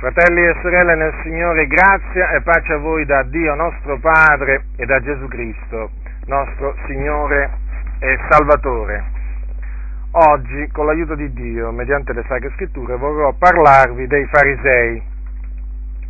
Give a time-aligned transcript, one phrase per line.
[0.00, 4.86] Fratelli e sorelle nel Signore, grazia e pace a voi da Dio nostro Padre e
[4.86, 5.90] da Gesù Cristo,
[6.24, 7.50] nostro Signore
[7.98, 9.04] e Salvatore.
[10.12, 15.02] Oggi, con l'aiuto di Dio, mediante le Sacre Scritture, vorrò parlarvi dei farisei.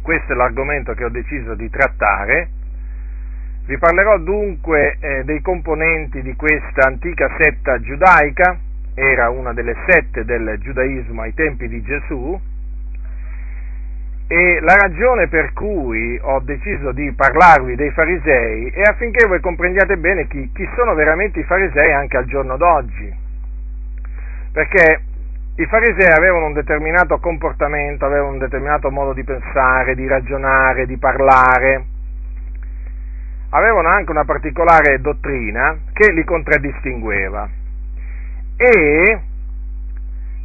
[0.01, 2.49] Questo è l'argomento che ho deciso di trattare.
[3.67, 8.57] Vi parlerò dunque eh, dei componenti di questa antica setta giudaica,
[8.95, 12.41] era una delle sette del giudaismo ai tempi di Gesù,
[14.33, 19.97] e la ragione per cui ho deciso di parlarvi dei farisei è affinché voi comprendiate
[19.97, 23.13] bene chi, chi sono veramente i farisei anche al giorno d'oggi.
[24.53, 25.03] Perché
[25.57, 30.97] i farisei avevano un determinato comportamento, avevano un determinato modo di pensare, di ragionare, di
[30.97, 31.85] parlare,
[33.49, 37.49] avevano anche una particolare dottrina che li contraddistingueva.
[38.57, 39.21] E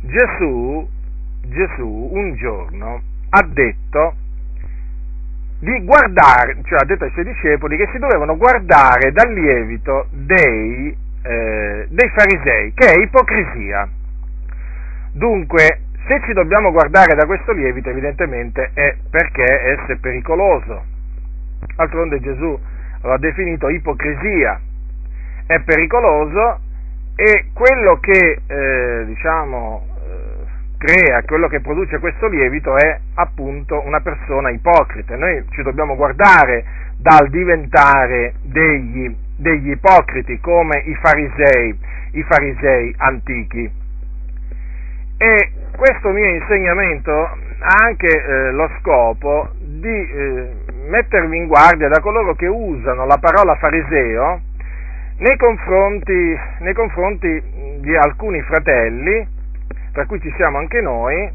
[0.01, 0.89] Gesù,
[1.43, 4.16] Gesù un giorno ha detto
[5.59, 10.95] di guardare, cioè ha detto ai suoi discepoli che si dovevano guardare dal lievito dei,
[11.23, 13.89] eh, dei farisei, che è ipocrisia.
[15.11, 20.83] Dunque, se ci dobbiamo guardare da questo lievito, evidentemente è perché esso è pericoloso.
[21.78, 22.58] Altronde Gesù
[23.02, 24.59] lo ha definito ipocrisia.
[25.47, 26.59] È pericoloso
[27.16, 29.94] e quello che, eh, diciamo,
[30.77, 35.15] crea, quello che produce questo lievito è appunto una persona ipocrita.
[35.15, 36.65] Noi ci dobbiamo guardare
[36.97, 41.79] dal diventare degli, degli ipocriti come i farisei,
[42.11, 43.71] i farisei antichi.
[45.17, 50.49] E questo mio insegnamento ha anche eh, lo scopo di eh,
[50.87, 54.41] mettervi in guardia da coloro che usano la parola fariseo
[55.17, 57.43] nei confronti, nei confronti
[57.79, 59.34] di alcuni fratelli
[59.95, 61.31] tra cui ci siamo anche noi,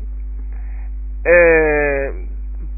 [1.23, 2.13] eh,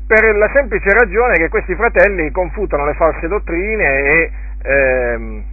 [0.06, 4.30] per la semplice ragione che questi fratelli confutano le false dottrine e,
[4.62, 5.44] ehm,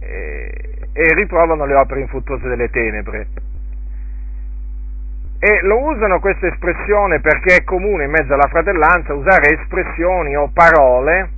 [0.00, 3.26] e, e riprovano le opere infruttuose delle tenebre.
[5.38, 10.48] E lo usano questa espressione perché è comune in mezzo alla fratellanza usare espressioni o
[10.50, 11.28] parole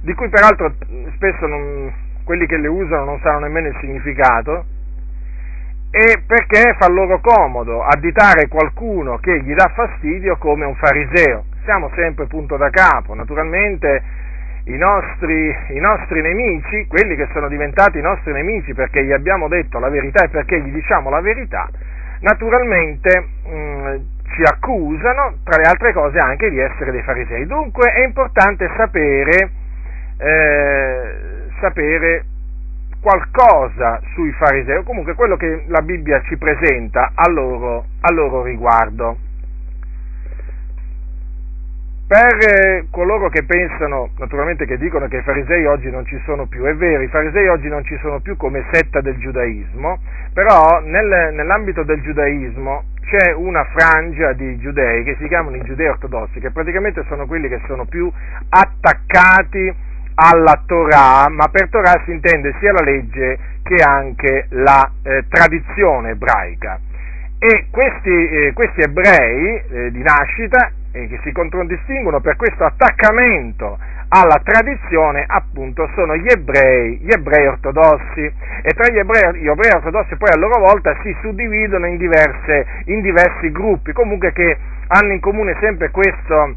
[0.00, 0.74] di cui peraltro
[1.14, 1.92] spesso non,
[2.24, 4.64] quelli che le usano non sanno nemmeno il significato,
[5.90, 11.44] e perché fa loro comodo additare qualcuno che gli dà fastidio come un fariseo.
[11.64, 14.02] Siamo sempre punto da capo, naturalmente
[14.64, 19.48] i nostri, i nostri, nemici, quelli che sono diventati i nostri nemici perché gli abbiamo
[19.48, 21.68] detto la verità e perché gli diciamo la verità,
[22.20, 23.96] naturalmente mh, mm,
[24.34, 27.46] ci accusano, tra le altre cose, anche di essere dei farisei.
[27.46, 29.50] Dunque è importante sapere,
[30.18, 31.12] eh,
[31.60, 32.24] sapere
[33.00, 38.42] qualcosa sui farisei, o comunque quello che la Bibbia ci presenta a loro, a loro
[38.42, 39.16] riguardo.
[42.08, 46.46] Per eh, coloro che pensano, naturalmente che dicono che i farisei oggi non ci sono
[46.46, 49.98] più, è vero, i farisei oggi non ci sono più come setta del giudaismo,
[50.32, 55.88] però nel, nell'ambito del giudaismo c'è una frangia di giudei che si chiamano i giudei
[55.88, 58.10] ortodossi, che praticamente sono quelli che sono più
[58.48, 59.74] attaccati
[60.20, 66.10] alla Torah, ma per Torah si intende sia la legge che anche la eh, tradizione
[66.10, 66.80] ebraica.
[67.38, 73.78] E questi, eh, questi ebrei eh, di nascita, eh, che si contraddistinguono per questo attaccamento
[74.08, 78.32] alla tradizione, appunto, sono gli ebrei, gli ebrei ortodossi.
[78.62, 82.66] E tra gli ebrei, gli ebrei ortodossi poi a loro volta si suddividono in, diverse,
[82.86, 84.56] in diversi gruppi, comunque che
[84.88, 86.54] hanno in comune sempre questo,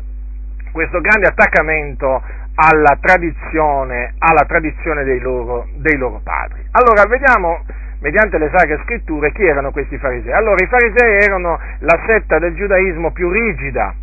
[0.72, 2.24] questo grande attaccamento
[2.64, 6.64] alla tradizione, alla tradizione dei, loro, dei loro padri.
[6.72, 7.66] Allora vediamo
[8.02, 10.32] mediante le sacre scritture chi erano questi farisei.
[10.32, 13.96] Allora i farisei erano la setta del giudaismo più rigida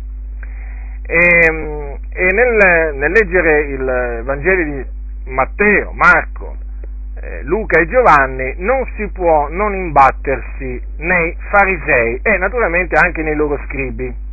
[1.05, 4.85] e, e nel, nel, leggere il Vangelo di
[5.31, 6.57] Matteo, Marco,
[7.21, 13.35] eh, Luca e Giovanni non si può non imbattersi nei farisei e naturalmente anche nei
[13.35, 14.27] loro scribi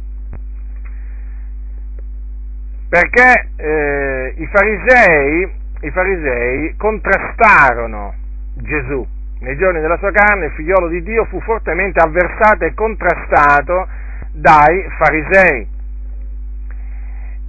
[2.88, 8.14] perché eh, i, farisei, i farisei contrastarono
[8.54, 9.06] Gesù.
[9.40, 13.86] Nei giorni della sua carne il figliolo di Dio fu fortemente avversato e contrastato
[14.32, 15.68] dai farisei.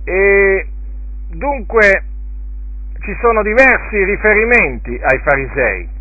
[0.03, 0.67] E
[1.29, 2.03] dunque
[3.01, 5.95] ci sono diversi riferimenti ai farisei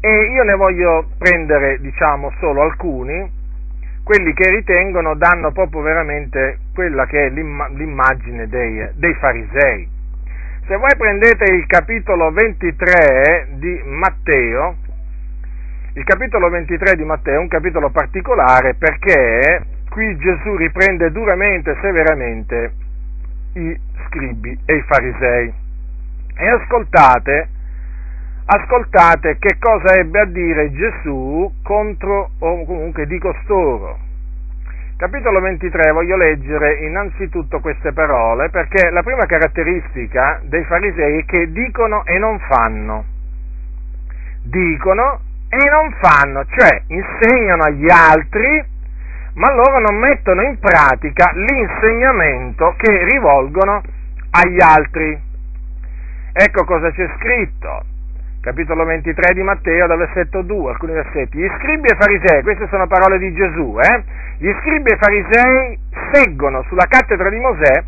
[0.00, 3.30] e io ne voglio prendere diciamo solo alcuni
[4.04, 9.88] quelli che ritengono danno proprio veramente quella che è l'immagine dei, dei farisei.
[10.66, 14.76] Se voi prendete il capitolo 23 di Matteo,
[15.94, 21.76] il capitolo 23 di Matteo è un capitolo particolare perché qui Gesù riprende duramente e
[21.80, 22.72] severamente
[23.54, 25.52] i scribi e i farisei.
[26.36, 27.48] E ascoltate,
[28.52, 33.98] ascoltate che cosa ebbe a dire Gesù contro, o comunque di costoro.
[34.96, 41.52] Capitolo 23, voglio leggere innanzitutto queste parole perché la prima caratteristica dei farisei è che
[41.52, 43.04] dicono e non fanno.
[44.42, 48.64] Dicono e non fanno, cioè insegnano agli altri,
[49.34, 53.80] ma loro non mettono in pratica l'insegnamento che rivolgono
[54.30, 55.28] agli altri.
[56.32, 57.89] Ecco cosa c'è scritto
[58.40, 61.38] capitolo 23 di Matteo, dal versetto 2, alcuni versetti.
[61.38, 64.02] Gli scribi e farisei, queste sono parole di Gesù, eh?
[64.38, 65.78] Gli scribi e farisei
[66.12, 67.84] seggono sulla cattedra di Mosè,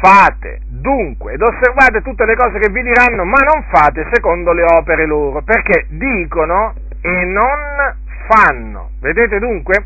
[0.00, 4.64] fate dunque ed osservate tutte le cose che vi diranno, ma non fate secondo le
[4.64, 7.94] opere loro, perché dicono e non
[8.26, 8.92] fanno.
[9.00, 9.84] Vedete dunque?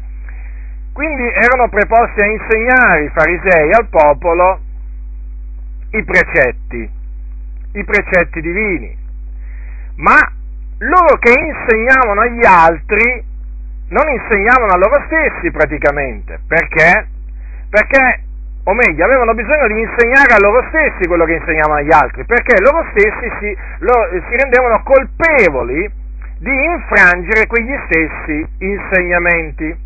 [0.93, 4.61] Quindi erano preposti a insegnare i farisei al popolo
[5.91, 6.89] i precetti,
[7.73, 9.03] i precetti divini
[9.97, 10.19] ma
[10.79, 13.25] loro che insegnavano agli altri
[13.89, 16.41] non insegnavano a loro stessi praticamente.
[16.47, 17.07] Perché?
[17.71, 18.23] Perché,
[18.65, 22.61] o meglio, avevano bisogno di insegnare a loro stessi quello che insegnavano agli altri, perché
[22.61, 26.03] loro stessi si, lo, si rendevano colpevoli
[26.39, 29.83] di infrangere quegli stessi insegnamenti.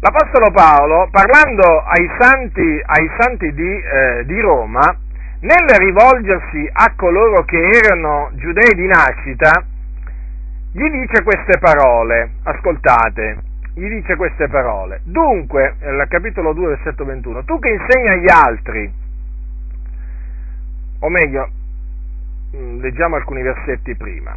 [0.00, 4.96] L'Apostolo Paolo, parlando ai santi, ai santi di, eh, di Roma,
[5.40, 9.64] nel rivolgersi a coloro che erano giudei di nascita,
[10.72, 13.38] gli dice queste parole, ascoltate,
[13.74, 15.00] gli dice queste parole.
[15.04, 18.92] Dunque, nel capitolo 2, versetto 21, tu che insegni agli altri,
[21.00, 21.48] o meglio,
[22.54, 24.36] mm, leggiamo alcuni versetti prima,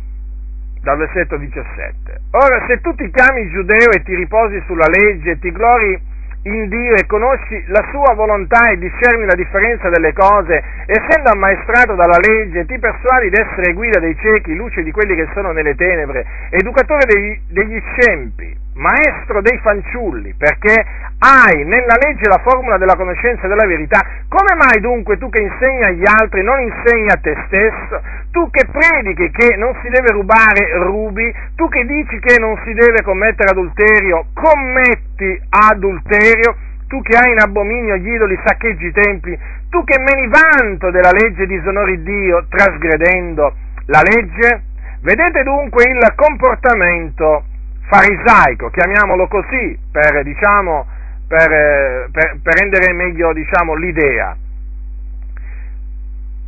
[0.81, 2.21] dal versetto 17.
[2.31, 6.11] Ora, se tu ti chiami giudeo e ti riposi sulla legge e ti glori
[6.43, 11.95] in Dio e conosci la sua volontà e discerni la differenza delle cose, essendo ammaestrato
[11.95, 16.25] dalla legge, ti persuadi d'essere guida dei ciechi, luce di quelli che sono nelle tenebre,
[16.49, 20.73] educatore degli, degli scempi, maestro dei fanciulli, perché
[21.19, 25.83] hai nella legge la formula della conoscenza della verità, come mai dunque tu che insegni
[25.83, 28.01] agli altri non insegni a te stesso?
[28.31, 32.73] Tu che predichi che non si deve rubare, rubi, tu che dici che non si
[32.73, 36.55] deve commettere adulterio, commetti adulterio,
[36.87, 41.11] tu che hai in abominio gli idoli, saccheggi i templi, tu che meni vanto della
[41.11, 43.53] legge disonori Dio trasgredendo
[43.87, 44.63] la legge?
[45.01, 47.45] Vedete dunque il comportamento
[47.93, 50.87] farisaico, chiamiamolo così, per, diciamo,
[51.27, 54.35] per, per, per rendere meglio diciamo, l'idea.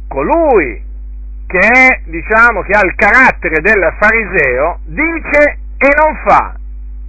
[0.07, 0.83] Colui
[1.45, 6.56] che, è, diciamo, che ha il carattere del fariseo dice e non fa,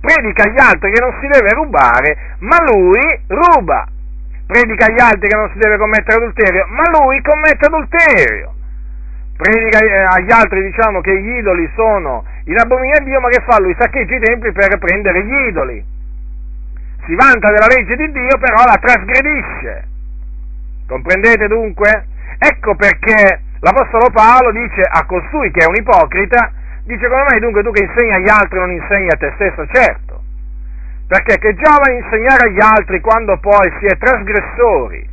[0.01, 3.87] predica agli altri che non si deve rubare, ma lui ruba,
[4.47, 8.56] predica agli altri che non si deve commettere adulterio, ma lui commette adulterio
[9.37, 13.43] predica eh, agli altri diciamo che gli idoli sono in abominio a Dio, ma che
[13.47, 13.75] fa lui?
[13.79, 15.85] Saccheggia i templi per prendere gli idoli.
[17.05, 19.89] Si vanta della legge di Dio, però la trasgredisce.
[20.87, 22.07] Comprendete dunque?
[22.39, 26.53] Ecco perché l'Apostolo Paolo dice a costui che è un ipocrita,
[26.85, 29.67] dice come mai dunque tu che insegni agli altri non insegni a te stesso?
[29.73, 30.23] Certo,
[31.09, 35.09] perché che giova insegnare agli altri quando poi si è trasgressori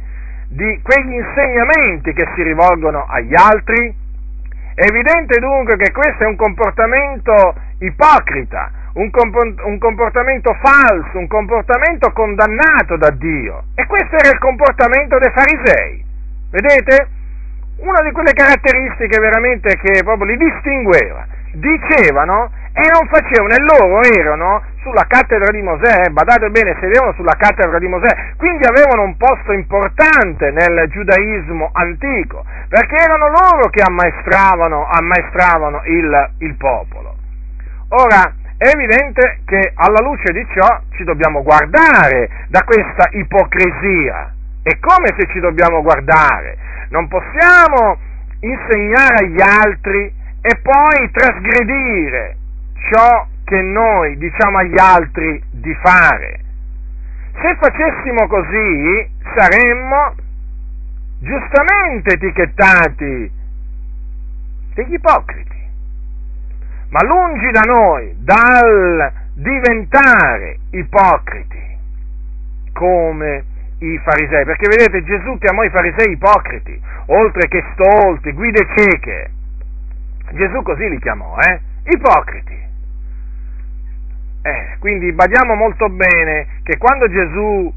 [0.50, 4.02] di quegli insegnamenti che si rivolgono agli altri?
[4.76, 12.98] È evidente dunque che questo è un comportamento ipocrita, un, comportamento falso, un comportamento condannato
[12.98, 13.66] da Dio.
[13.76, 16.04] E questo era il comportamento dei farisei.
[16.50, 17.08] Vedete?
[17.78, 21.26] Una di quelle caratteristiche veramente che proprio li distingueva.
[21.54, 27.36] Dicevano e non facevano, e loro erano sulla cattedra di Mosè, badate bene, sedevano sulla
[27.38, 33.84] cattedra di Mosè, quindi avevano un posto importante nel giudaismo antico, perché erano loro che
[33.84, 37.16] ammaestravano, ammaestravano il, il popolo.
[37.90, 44.34] Ora, è evidente che alla luce di ciò ci dobbiamo guardare da questa ipocrisia.
[44.64, 46.58] E come se ci dobbiamo guardare?
[46.90, 47.98] Non possiamo
[48.40, 52.36] insegnare agli altri e poi trasgredire
[52.92, 56.40] ciò che noi diciamo agli altri di fare.
[57.40, 60.16] Se facessimo così saremmo
[61.20, 63.32] giustamente etichettati
[64.74, 65.62] degli ipocriti.
[66.90, 71.78] Ma lungi da noi dal diventare ipocriti
[72.74, 73.46] come
[73.80, 79.32] i farisei, perché vedete Gesù chiamò i farisei ipocriti, oltre che stolti, guide cieche.
[80.34, 81.60] Gesù così li chiamò, eh?
[81.86, 82.62] Ipocriti.
[84.46, 87.74] Eh, quindi badiamo molto bene che quando Gesù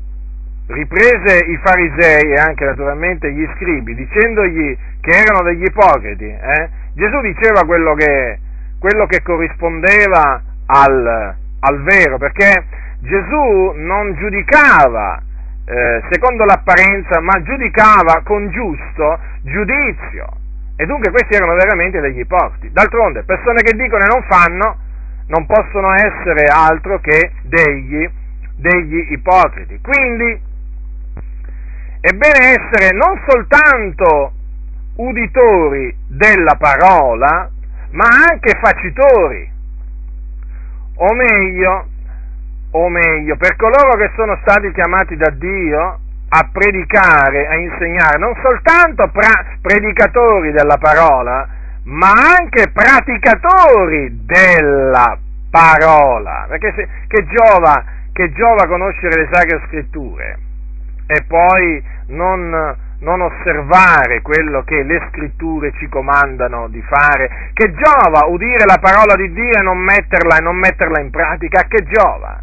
[0.69, 7.21] riprese i farisei e anche naturalmente gli scribi dicendogli che erano degli ipocriti, eh, Gesù
[7.21, 8.39] diceva quello che,
[8.81, 12.65] quello che corrispondeva al, al, vero, perché
[13.01, 15.23] Gesù non giudicava
[15.67, 20.45] eh, secondo l'apparenza, ma giudicava con giusto giudizio.
[20.77, 22.71] E dunque questi erano veramente degli ipocriti.
[22.71, 24.77] D'altronde, persone che dicono e non fanno,
[25.29, 28.09] non possono essere altro che degli,
[28.57, 29.81] degli ipocriti.
[29.81, 30.41] Quindi
[32.01, 34.33] è bene essere non soltanto
[34.97, 37.51] uditori della parola,
[37.91, 39.51] ma anche facitori,
[40.97, 41.89] o meglio,
[42.73, 48.35] o meglio, per coloro che sono stati chiamati da Dio a predicare, a insegnare, non
[48.43, 51.49] soltanto pra- predicatori della parola,
[51.85, 55.17] ma anche praticatori della
[55.51, 60.39] parola, perché se, che, giova, che giova conoscere le sacre scritture
[61.07, 68.27] e poi non, non osservare quello che le scritture ci comandano di fare, che giova
[68.27, 72.43] udire la parola di Dio e non metterla, e non metterla in pratica, che giova?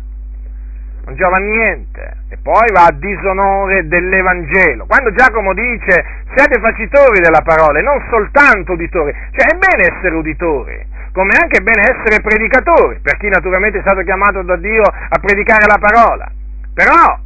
[1.05, 4.85] Non giova niente, e poi va a disonore dell'Evangelo.
[4.85, 10.15] Quando Giacomo dice siate facitori della parola e non soltanto uditori, cioè è bene essere
[10.15, 14.83] uditori, come anche è bene essere predicatori, per chi naturalmente è stato chiamato da Dio
[14.83, 16.31] a predicare la parola,
[16.73, 17.19] però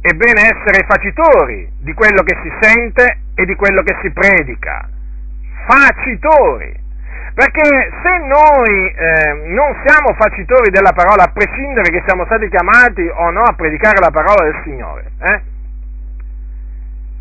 [0.00, 4.88] è bene essere facitori di quello che si sente e di quello che si predica,
[5.66, 6.81] facitori.
[7.34, 13.08] Perché se noi eh, non siamo facitori della parola, a prescindere che siamo stati chiamati
[13.08, 15.42] o no a predicare la parola del Signore, eh,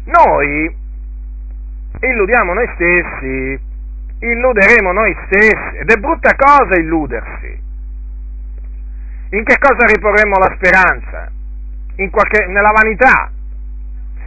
[0.05, 0.75] noi
[2.01, 3.59] illudiamo noi stessi,
[4.19, 7.69] illuderemo noi stessi, ed è brutta cosa illudersi.
[9.29, 11.31] In che cosa riporremo la speranza?
[12.09, 13.31] Qualche, nella vanità.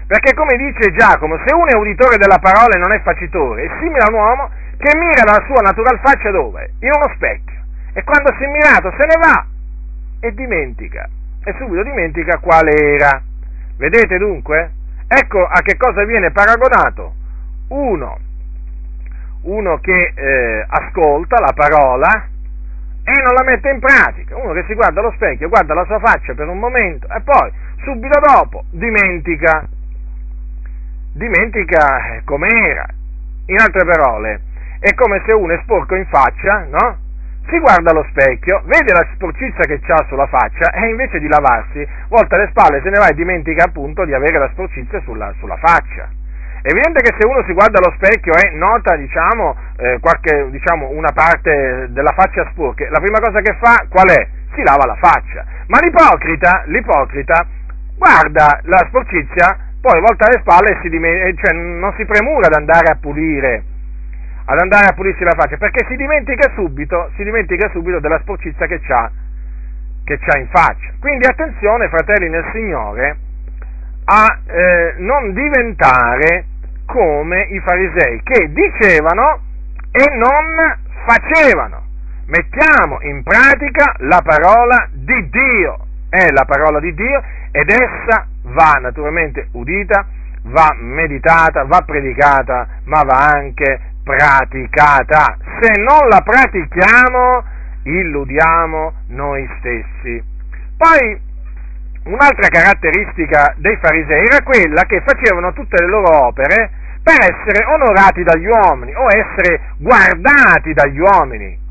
[0.07, 3.71] Perché come dice Giacomo, se uno è uditore della parola e non è facitore, è
[3.81, 6.75] simile a un uomo che mira la sua natural faccia dove?
[6.81, 7.63] In uno specchio.
[7.93, 9.47] E quando si è mirato se ne va
[10.21, 11.09] e dimentica.
[11.45, 13.23] E subito dimentica quale era.
[13.77, 14.73] Vedete dunque?
[15.07, 17.15] Ecco a che cosa viene paragonato
[17.69, 18.19] uno,
[19.43, 22.29] uno che eh, ascolta la parola
[23.07, 25.99] e non la mette in pratica, uno che si guarda allo specchio, guarda la sua
[25.99, 27.53] faccia per un momento e poi
[27.83, 29.67] subito dopo dimentica,
[31.13, 32.87] dimentica com'era.
[33.47, 34.41] In altre parole,
[34.85, 36.99] è come se uno è sporco in faccia, no?
[37.49, 41.89] Si guarda allo specchio, vede la sporcizia che ha sulla faccia e invece di lavarsi,
[42.09, 45.57] volta le spalle, se ne va e dimentica appunto di avere la sporcizia sulla, sulla
[45.57, 46.07] faccia.
[46.61, 50.91] È evidente che se uno si guarda allo specchio e nota, diciamo, eh, qualche, diciamo,
[50.91, 54.29] una parte della faccia sporca, la prima cosa che fa qual è?
[54.53, 55.47] Si lava la faccia.
[55.69, 57.47] Ma l'ipocrita, l'ipocrita
[57.97, 62.55] guarda la sporcizia, poi volta le spalle e si dimen- cioè, non si premura ad
[62.55, 63.73] andare a pulire
[64.47, 68.67] ad andare a pulirsi la faccia, perché si dimentica subito, si dimentica subito della sporcizia
[68.67, 70.93] che ha in faccia.
[71.01, 73.17] Quindi attenzione, fratelli nel Signore,
[74.05, 76.47] a eh, non diventare
[76.87, 79.41] come i farisei che dicevano
[79.91, 81.83] e non facevano.
[82.27, 85.79] Mettiamo in pratica la parola di Dio,
[86.11, 90.07] è la parola di Dio ed essa va naturalmente udita,
[90.45, 95.37] va meditata, va predicata, ma va anche praticata.
[95.61, 97.43] Se non la pratichiamo,
[97.83, 100.23] illudiamo noi stessi.
[100.77, 101.21] Poi
[102.05, 106.71] un'altra caratteristica dei farisei era quella che facevano tutte le loro opere
[107.03, 111.63] per essere onorati dagli uomini o essere guardati dagli uomini.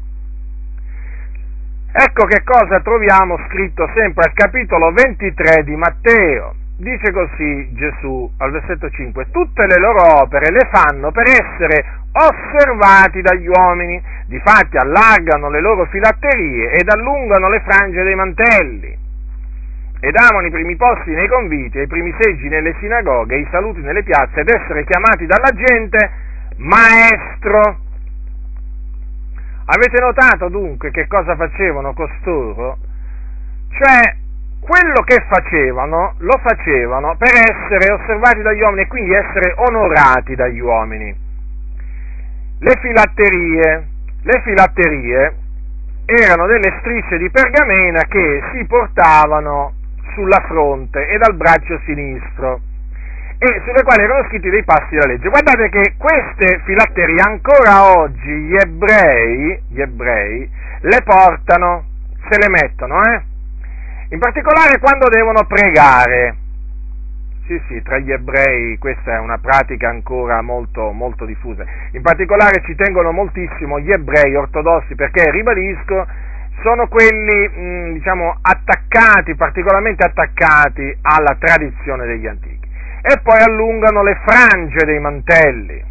[1.95, 8.51] Ecco che cosa troviamo scritto sempre al capitolo 23 di Matteo dice così Gesù al
[8.51, 15.49] versetto 5, tutte le loro opere le fanno per essere osservati dagli uomini, difatti allargano
[15.49, 19.01] le loro filatterie ed allungano le frange dei mantelli
[19.99, 24.03] e davano i primi posti nei conviti, i primi seggi nelle sinagoghe, i saluti nelle
[24.03, 26.11] piazze ed essere chiamati dalla gente
[26.57, 27.79] maestro.
[29.65, 32.77] Avete notato dunque che cosa facevano costoro?
[33.69, 34.22] Cioè
[34.63, 40.59] quello che facevano lo facevano per essere osservati dagli uomini e quindi essere onorati dagli
[40.59, 41.15] uomini.
[42.59, 43.87] Le filatterie,
[44.21, 45.35] le filatterie
[46.05, 49.73] erano delle strisce di pergamena che si portavano
[50.13, 52.61] sulla fronte e dal braccio sinistro
[53.37, 55.27] e sulle quali erano scritti dei passi della legge.
[55.27, 60.49] Guardate che queste filatterie ancora oggi gli ebrei, gli ebrei
[60.81, 61.85] le portano
[62.29, 63.31] se le mettono, eh?
[64.13, 66.35] In particolare quando devono pregare.
[67.47, 71.65] Sì, sì, tra gli ebrei questa è una pratica ancora molto, molto diffusa.
[71.93, 76.05] In particolare ci tengono moltissimo gli ebrei ortodossi perché, ribadisco,
[76.61, 82.69] sono quelli, mh, mm, diciamo, attaccati, particolarmente attaccati alla tradizione degli antichi.
[83.01, 85.83] E poi allungano le frange dei mantelli,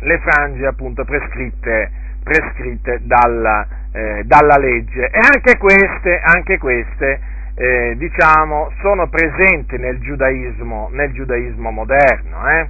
[0.00, 1.90] le frange appunto prescritte,
[2.24, 5.08] prescritte dalla, eh, dalla, legge.
[5.08, 7.20] E anche queste, anche queste
[7.54, 12.48] eh, diciamo, sono presenti nel giudaismo, nel giudaismo moderno.
[12.48, 12.68] Eh?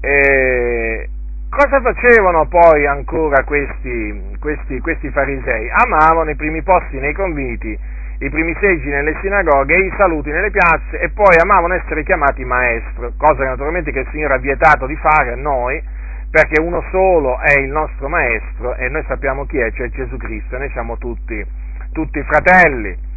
[0.00, 1.08] E,
[1.50, 5.68] Cosa facevano poi ancora questi, questi, questi, farisei?
[5.68, 7.76] Amavano i primi posti nei conviti,
[8.20, 13.14] i primi seggi nelle sinagoghe i saluti nelle piazze e poi amavano essere chiamati maestro,
[13.16, 15.82] cosa che naturalmente che il Signore ha vietato di fare a noi,
[16.30, 20.58] perché uno solo è il nostro maestro e noi sappiamo chi è, cioè Gesù Cristo,
[20.58, 21.44] noi siamo tutti,
[21.92, 23.08] tutti fratelli.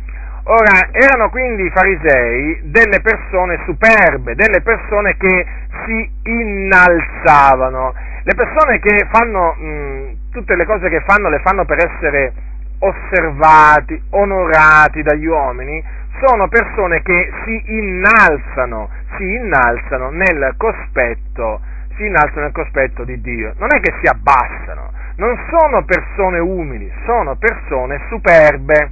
[0.45, 5.45] Ora, erano quindi i farisei delle persone superbe, delle persone che
[5.85, 7.93] si innalzavano
[8.25, 12.31] le persone che fanno mh, tutte le cose che fanno le fanno per essere
[12.79, 15.83] osservati, onorati dagli uomini,
[16.25, 21.59] sono persone che si innalzano, si innalzano nel cospetto,
[21.95, 23.53] si innalzano nel cospetto di Dio.
[23.57, 28.91] Non è che si abbassano, non sono persone umili, sono persone superbe.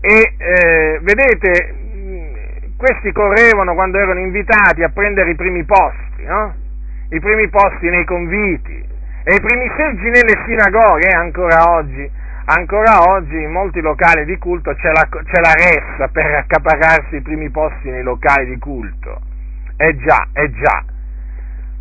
[0.00, 1.74] E eh, vedete,
[2.76, 6.54] questi correvano quando erano invitati a prendere i primi posti, no?
[7.10, 8.84] i primi posti nei conviti
[9.24, 12.08] e i primi seggi nelle sinagoghe, ancora oggi,
[12.44, 17.22] ancora oggi in molti locali di culto c'è la, c'è la ressa per accaparrarsi i
[17.22, 19.20] primi posti nei locali di culto.
[19.76, 20.84] Eh già, eh già.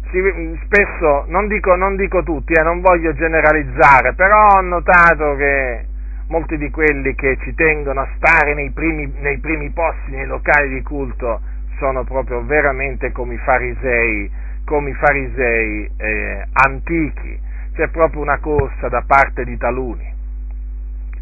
[0.09, 5.85] Si, spesso, non dico, non dico tutti, eh, non voglio generalizzare, però ho notato che
[6.27, 10.69] molti di quelli che ci tengono a stare nei primi, nei primi posti nei locali
[10.69, 11.41] di culto
[11.77, 14.31] sono proprio veramente come i farisei
[14.65, 17.39] come i farisei eh, antichi,
[17.75, 20.13] c'è proprio una corsa da parte di taluni.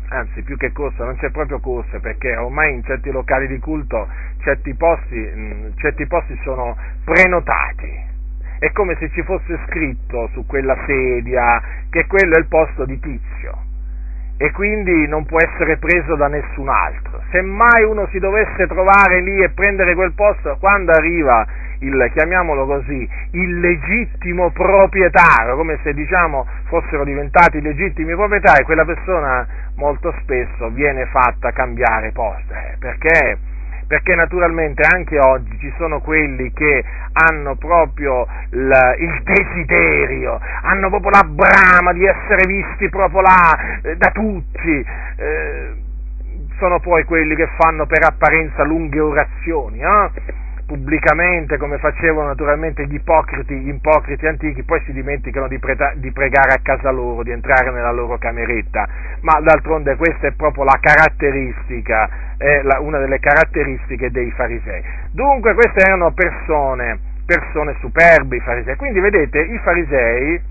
[0.09, 4.07] Anzi, più che corsa, non c'è proprio corsa, perché ormai in certi locali di culto
[4.43, 8.11] certi posti, mh, certi posti sono prenotati.
[8.63, 12.97] È come se ci fosse scritto su quella sedia che quello è il posto di
[12.97, 13.57] tizio
[14.37, 17.21] e quindi non può essere preso da nessun altro.
[17.29, 21.45] Se mai uno si dovesse trovare lì e prendere quel posto, quando arriva
[21.79, 29.45] il, chiamiamolo così, il legittimo proprietario, come se diciamo fossero diventati legittimi proprietari, quella persona
[29.75, 33.51] molto spesso viene fatta cambiare posto, eh, perché?
[33.93, 36.83] Perché naturalmente anche oggi ci sono quelli che
[37.29, 43.95] hanno proprio il, il desiderio, hanno proprio la brama di essere visti proprio là eh,
[43.95, 44.83] da tutti.
[45.17, 45.73] Eh,
[46.57, 50.09] sono poi quelli che fanno per apparenza lunghe orazioni, eh?
[50.73, 56.11] Pubblicamente come facevano naturalmente gli ipocriti, gli ipocriti antichi, poi si dimenticano di, preta, di,
[56.11, 58.87] pregare a casa loro, di entrare nella loro cameretta,
[59.21, 64.83] ma d'altronde questa è proprio la caratteristica, è la, una delle caratteristiche dei farisei.
[65.11, 70.41] Dunque queste erano persone, persone superbe i farisei, quindi vedete i farisei,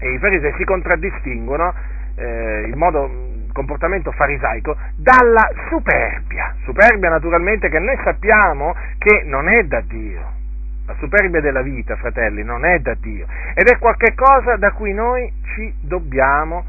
[0.00, 1.72] i farisei si contraddistinguono
[2.16, 9.64] eh, in modo comportamento farisaico dalla superbia, superbia naturalmente che noi sappiamo che non è
[9.64, 10.38] da Dio.
[10.86, 15.32] La superbia della vita, fratelli, non è da Dio ed è qualcosa da cui noi
[15.54, 16.64] ci dobbiamo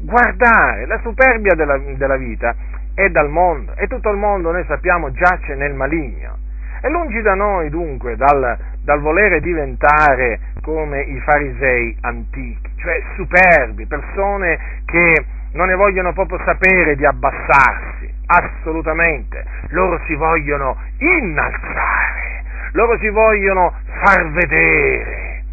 [0.00, 0.86] guardare.
[0.86, 2.54] La superbia della, della vita
[2.94, 6.38] è dal mondo e tutto il mondo, noi sappiamo, giace nel maligno.
[6.80, 13.86] E lungi da noi dunque dal, dal volere diventare come i farisei antichi, cioè superbi,
[13.86, 22.98] persone che non ne vogliono proprio sapere di abbassarsi, assolutamente, loro si vogliono innalzare, loro
[22.98, 25.44] si vogliono far vedere,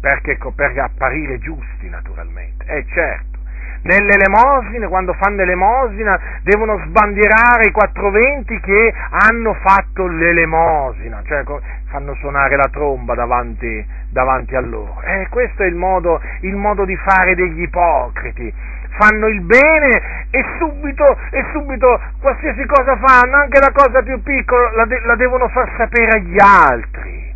[0.00, 3.34] perché, per apparire giusti naturalmente, è eh, certo.
[3.82, 11.44] Nelle elemosine, quando fanno l'elemosina, devono sbandierare i quattro venti che hanno fatto l'elemosina, cioè
[11.84, 15.00] fanno suonare la tromba davanti, davanti a loro.
[15.02, 18.52] Eh, questo è il modo, il modo di fare degli ipocriti
[18.98, 24.72] fanno il bene e subito, e subito qualsiasi cosa fanno, anche la cosa più piccola,
[24.72, 27.34] la, de- la devono far sapere agli altri.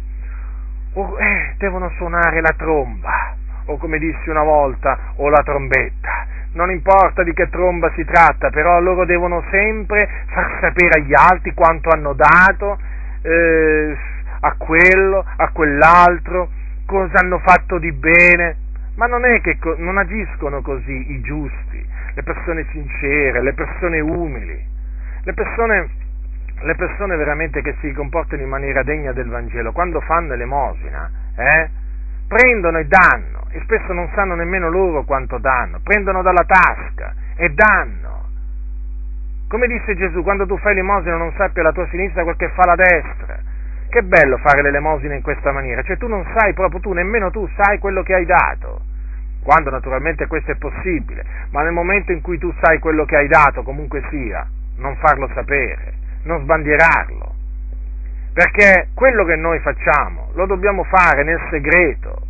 [0.94, 3.34] O, eh, devono suonare la tromba,
[3.66, 6.26] o come dissi una volta, o la trombetta.
[6.52, 11.54] Non importa di che tromba si tratta, però loro devono sempre far sapere agli altri
[11.54, 12.76] quanto hanno dato
[13.22, 13.96] eh,
[14.40, 16.48] a quello, a quell'altro,
[16.86, 18.56] cosa hanno fatto di bene,
[19.00, 24.62] ma non è che non agiscono così i giusti, le persone sincere, le persone umili,
[25.22, 25.88] le persone,
[26.60, 31.70] le persone veramente che si comportano in maniera degna del Vangelo, quando fanno elemosina, eh,
[32.28, 37.48] prendono e danno, e spesso non sanno nemmeno loro quanto danno, prendono dalla tasca e
[37.54, 38.28] danno.
[39.48, 42.66] Come disse Gesù, quando tu fai l'elemosina non sappi alla tua sinistra quel che fa
[42.66, 43.38] la destra.
[43.88, 47.48] Che bello fare l'elemosina in questa maniera, cioè tu non sai proprio tu, nemmeno tu
[47.56, 48.88] sai quello che hai dato
[49.42, 53.28] quando naturalmente questo è possibile, ma nel momento in cui tu sai quello che hai
[53.28, 57.34] dato, comunque sia, non farlo sapere, non sbandierarlo,
[58.32, 62.26] perché quello che noi facciamo lo dobbiamo fare nel segreto,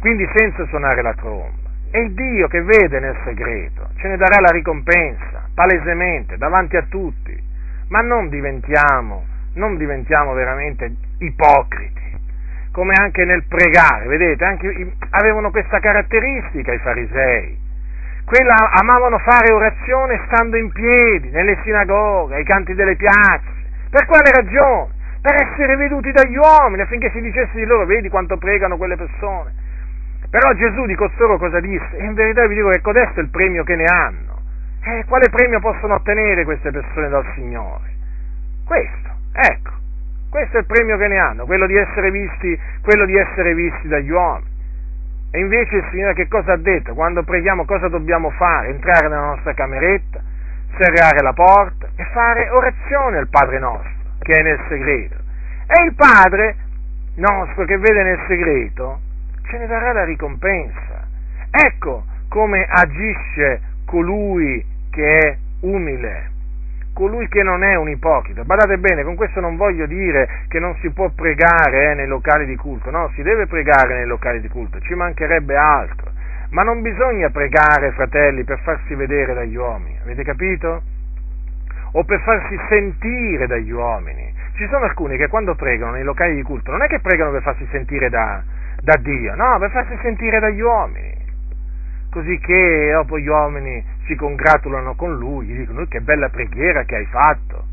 [0.00, 1.62] quindi senza suonare la tromba.
[1.90, 6.84] E il Dio che vede nel segreto ce ne darà la ricompensa, palesemente, davanti a
[6.88, 7.40] tutti,
[7.88, 12.03] ma non diventiamo, non diventiamo veramente ipocriti
[12.74, 17.56] come anche nel pregare, vedete, anche, avevano questa caratteristica i farisei.
[18.24, 23.62] Quella amavano fare orazione stando in piedi, nelle sinagoghe, ai canti delle piazze.
[23.88, 24.92] Per quale ragione?
[25.22, 29.52] Per essere veduti dagli uomini, affinché si dicesse di loro, vedi quanto pregano quelle persone.
[30.28, 31.96] Però Gesù di costoro cosa disse?
[31.96, 34.40] E in verità vi dico che codesto è il premio che ne hanno.
[34.82, 37.92] Eh, quale premio possono ottenere queste persone dal Signore?
[38.64, 39.83] Questo, ecco.
[40.34, 42.58] Questo è il premio che ne hanno, quello di essere visti,
[43.06, 44.50] di essere visti dagli uomini.
[45.30, 46.92] E invece il Signore che cosa ha detto?
[46.92, 48.70] Quando preghiamo cosa dobbiamo fare?
[48.70, 50.20] Entrare nella nostra cameretta,
[50.76, 55.14] serrare la porta e fare orazione al Padre nostro, che è nel segreto.
[55.68, 56.56] E il Padre
[57.14, 58.98] nostro che vede nel segreto
[59.46, 61.06] ce ne darà la ricompensa.
[61.48, 66.32] Ecco come agisce colui che è umile
[66.94, 68.44] colui che non è un ipocrita.
[68.44, 72.46] Badate bene, con questo non voglio dire che non si può pregare eh, nei locali
[72.46, 76.12] di culto, no, si deve pregare nei locali di culto, ci mancherebbe altro.
[76.50, 80.82] Ma non bisogna pregare, fratelli, per farsi vedere dagli uomini, avete capito?
[81.92, 84.32] O per farsi sentire dagli uomini.
[84.56, 87.42] Ci sono alcuni che quando pregano nei locali di culto non è che pregano per
[87.42, 88.40] farsi sentire da,
[88.80, 91.23] da Dio, no, per farsi sentire dagli uomini
[92.14, 96.94] così che dopo gli uomini si congratulano con lui, gli dicono che bella preghiera che
[96.94, 97.64] hai fatto.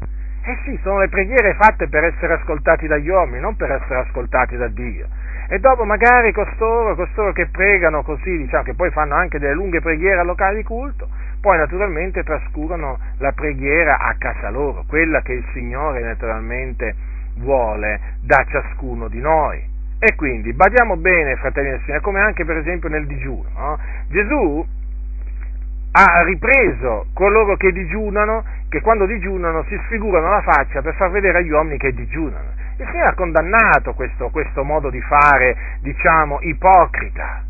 [0.44, 4.58] Eh sì, sono le preghiere fatte per essere ascoltati dagli uomini, non per essere ascoltati
[4.58, 5.06] da Dio.
[5.48, 9.80] E dopo magari costoro, costoro che pregano così, diciamo che poi fanno anche delle lunghe
[9.80, 11.08] preghiere al locale di culto,
[11.40, 16.96] poi naturalmente trascurano la preghiera a casa loro, quella che il Signore naturalmente
[17.38, 19.71] vuole da ciascuno di noi.
[20.04, 23.48] E quindi badiamo bene, fratelli del Signore, come anche per esempio nel digiuno.
[23.56, 23.80] No?
[24.08, 24.66] Gesù
[25.92, 31.38] ha ripreso coloro che digiunano, che quando digiunano si sfigurano la faccia per far vedere
[31.38, 32.50] agli uomini che digiunano.
[32.78, 37.44] Il Signore ha condannato questo, questo modo di fare, diciamo, ipocrita.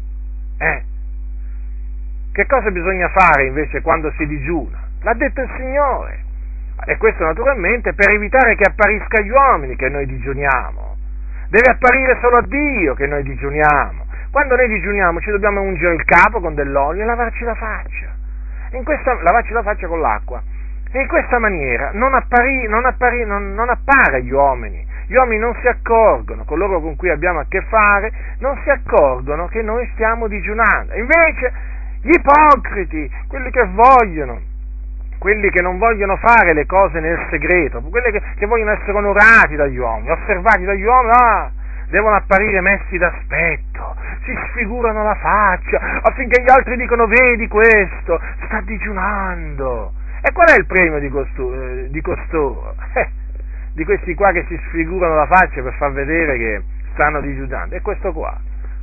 [0.58, 0.84] Eh?
[2.34, 4.78] Che cosa bisogna fare invece quando si digiuna?
[5.04, 6.20] L'ha detto il Signore.
[6.84, 10.90] E questo naturalmente per evitare che apparisca agli uomini che noi digiuniamo
[11.52, 14.06] deve apparire solo a Dio che noi digiuniamo.
[14.32, 18.08] Quando noi digiuniamo ci dobbiamo ungere il capo con dell'olio e lavarci la faccia.
[18.84, 20.42] Questa, lavarci la faccia con l'acqua.
[20.94, 24.88] E in questa maniera non, appari, non, appari, non, non appare agli uomini.
[25.08, 29.48] Gli uomini non si accorgono, coloro con cui abbiamo a che fare, non si accorgono
[29.48, 30.96] che noi stiamo digiunando.
[30.96, 31.52] Invece
[32.02, 34.40] gli ipocriti, quelli che vogliono
[35.21, 39.55] quelli che non vogliono fare le cose nel segreto, quelli che, che vogliono essere onorati
[39.55, 41.51] dagli uomini, osservati dagli uomini, ah,
[41.89, 48.62] devono apparire messi d'aspetto, si sfigurano la faccia affinché gli altri dicano vedi questo, sta
[48.62, 49.93] digiunando.
[50.23, 52.73] E qual è il premio di, costu- eh, di costoro?
[52.93, 53.10] Eh,
[53.73, 57.75] di questi qua che si sfigurano la faccia per far vedere che stanno digiunando.
[57.75, 58.36] E questo qua,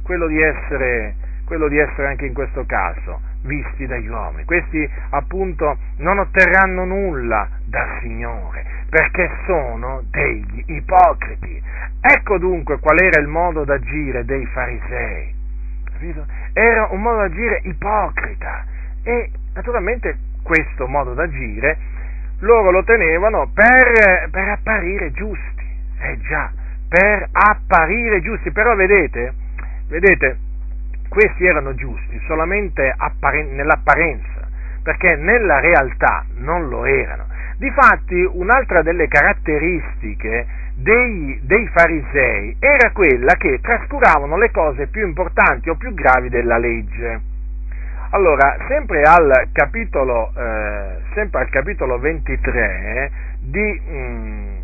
[0.04, 1.14] quello di essere,
[1.48, 4.44] quello di essere anche in questo caso visti dagli uomini.
[4.44, 11.60] Questi appunto non otterranno nulla dal Signore perché sono degli ipocriti.
[12.02, 15.34] Ecco dunque qual era il modo d'agire dei farisei.
[15.90, 16.26] Capito?
[16.52, 18.66] Era un modo d'agire ipocrita
[19.02, 21.78] e naturalmente questo modo d'agire
[22.40, 25.66] loro lo tenevano per, per apparire giusti.
[26.00, 26.52] Eh già,
[26.88, 28.50] per apparire giusti.
[28.50, 29.32] Però vedete,
[29.88, 30.38] vedete,
[31.08, 34.46] questi erano giusti solamente apparen- nell'apparenza,
[34.82, 37.26] perché nella realtà non lo erano.
[37.56, 45.68] Difatti, un'altra delle caratteristiche dei, dei, farisei era quella che trascuravano le cose più importanti
[45.68, 47.20] o più gravi della legge.
[48.10, 54.57] Allora, sempre al capitolo, eh, sempre al capitolo 23 di, mh, mm,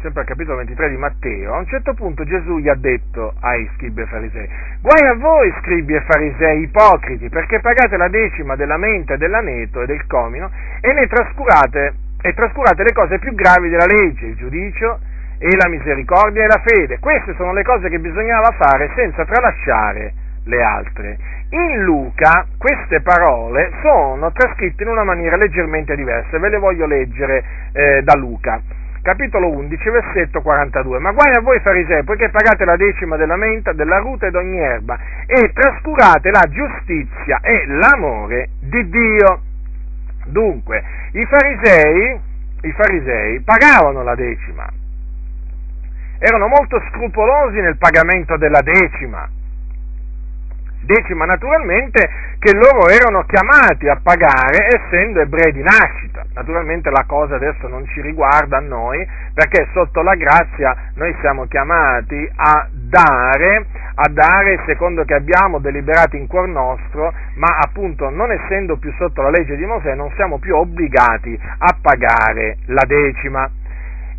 [0.00, 3.68] sempre al capitolo 23 di Matteo, a un certo punto Gesù gli ha detto ai
[3.76, 4.48] scribi e farisei,
[4.80, 9.82] guai a voi scribi e farisei ipocriti, perché pagate la decima della menta e dell'aneto
[9.82, 14.36] e del comino e ne trascurate, e trascurate le cose più gravi della legge, il
[14.36, 14.98] giudicio
[15.38, 16.98] e la misericordia e la fede.
[16.98, 20.12] Queste sono le cose che bisognava fare senza tralasciare
[20.44, 21.18] le altre.
[21.50, 27.44] In Luca queste parole sono trascritte in una maniera leggermente diversa, ve le voglio leggere
[27.72, 28.60] eh, da Luca.
[29.02, 30.98] Capitolo 11, versetto 42.
[30.98, 34.58] Ma guai a voi farisei, poiché pagate la decima della menta, della ruta e d'ogni
[34.58, 39.40] erba, e trascurate la giustizia e l'amore di Dio.
[40.26, 40.82] Dunque,
[41.12, 42.20] i farisei,
[42.62, 44.68] i farisei pagavano la decima,
[46.18, 49.26] erano molto scrupolosi nel pagamento della decima,
[50.90, 52.08] decima naturalmente
[52.40, 56.24] che loro erano chiamati a pagare essendo ebrei di nascita.
[56.34, 61.46] Naturalmente la cosa adesso non ci riguarda a noi perché sotto la grazia noi siamo
[61.46, 68.32] chiamati a dare, a dare secondo che abbiamo deliberato in cuor nostro, ma appunto non
[68.32, 73.48] essendo più sotto la legge di Mosè non siamo più obbligati a pagare la decima.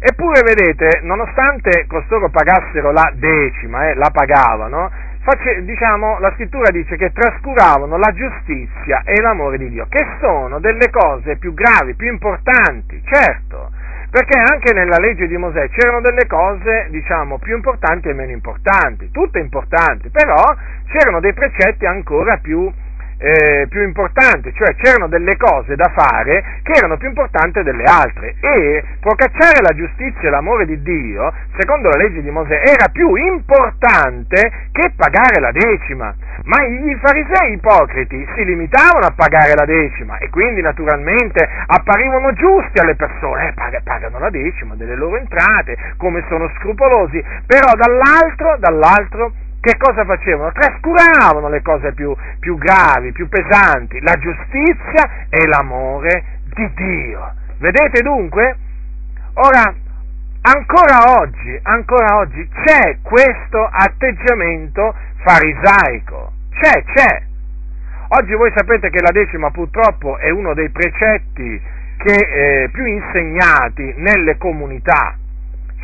[0.03, 4.89] Eppure, vedete, nonostante costoro pagassero la decima, eh, la pagavano,
[5.23, 10.59] face, diciamo, la scrittura dice che trascuravano la giustizia e l'amore di Dio, che sono
[10.59, 13.71] delle cose più gravi, più importanti, certo,
[14.09, 19.09] perché anche nella legge di Mosè c'erano delle cose, diciamo, più importanti e meno importanti,
[19.11, 20.43] tutte importanti, però
[20.87, 22.90] c'erano dei precetti ancora più importanti
[23.21, 28.35] eh, più importante, cioè c'erano delle cose da fare che erano più importanti delle altre
[28.41, 33.13] e procacciare la giustizia e l'amore di Dio, secondo la legge di Mosè, era più
[33.13, 36.13] importante che pagare la decima.
[36.45, 42.79] Ma i farisei ipocriti si limitavano a pagare la decima e quindi naturalmente apparivano giusti
[42.79, 49.33] alle persone, eh, pagano la decima delle loro entrate, come sono scrupolosi, però dall'altro, dall'altro
[49.61, 50.51] che cosa facevano?
[50.51, 57.33] Trascuravano le cose più, più gravi, più pesanti, la giustizia e l'amore di Dio.
[57.59, 58.57] Vedete dunque?
[59.35, 59.71] Ora,
[60.41, 66.33] ancora oggi, ancora oggi c'è questo atteggiamento farisaico.
[66.59, 67.21] C'è, c'è.
[68.17, 71.61] Oggi voi sapete che la decima purtroppo è uno dei precetti
[71.97, 72.15] che,
[72.63, 75.15] eh, più insegnati nelle comunità,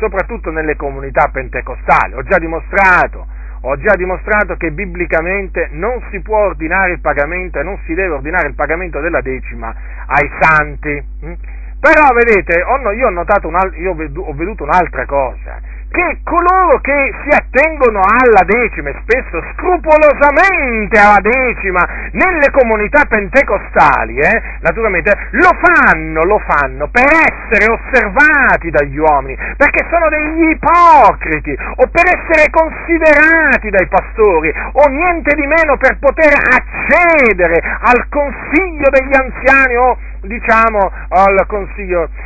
[0.00, 2.14] soprattutto nelle comunità pentecostali.
[2.14, 7.62] Ho già dimostrato ho già dimostrato che biblicamente non si può ordinare il pagamento e
[7.62, 9.74] non si deve ordinare il pagamento della decima
[10.06, 11.06] ai santi.
[11.24, 11.32] Mm?
[11.80, 17.34] Però vedete, io ho, notato un, io ho veduto un'altra cosa, che coloro che si
[17.34, 26.24] attengono alla decima, e spesso scrupolosamente alla decima, nelle comunità pentecostali, eh, naturalmente, lo fanno,
[26.24, 33.70] lo fanno per essere osservati dagli uomini, perché sono degli ipocriti, o per essere considerati
[33.70, 40.90] dai pastori, o niente di meno per poter accedere al consiglio degli anziani o diciamo
[41.08, 41.46] al,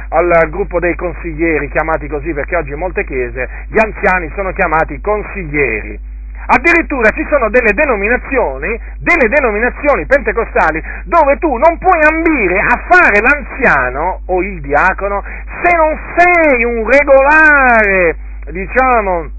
[0.09, 5.01] al gruppo dei consiglieri, chiamati così perché oggi in molte chiese gli anziani sono chiamati
[5.01, 6.11] consiglieri.
[6.45, 13.21] Addirittura ci sono delle denominazioni, delle denominazioni pentecostali dove tu non puoi ambire a fare
[13.21, 15.23] l'anziano o il diacono
[15.63, 18.17] se non sei un regolare,
[18.51, 19.31] diciamo,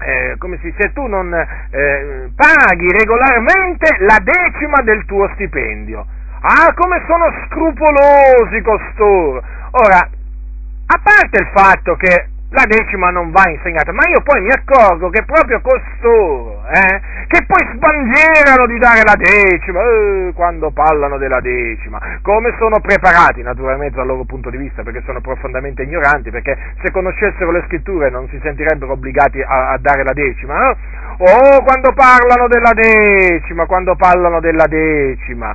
[0.00, 6.06] eh, come si dice, tu non eh, paghi regolarmente la decima del tuo stipendio.
[6.40, 9.42] Ah, come sono scrupolosi costoro!
[9.72, 14.50] Ora, a parte il fatto che la decima non va insegnata, ma io poi mi
[14.50, 21.18] accorgo che proprio costoro, eh, che poi sbandierano di dare la decima, eh, quando parlano
[21.18, 26.30] della decima, come sono preparati naturalmente dal loro punto di vista, perché sono profondamente ignoranti,
[26.30, 30.76] perché se conoscessero le scritture non si sentirebbero obbligati a, a dare la decima, no?
[31.18, 35.54] Oh, quando parlano della decima, quando parlano della decima,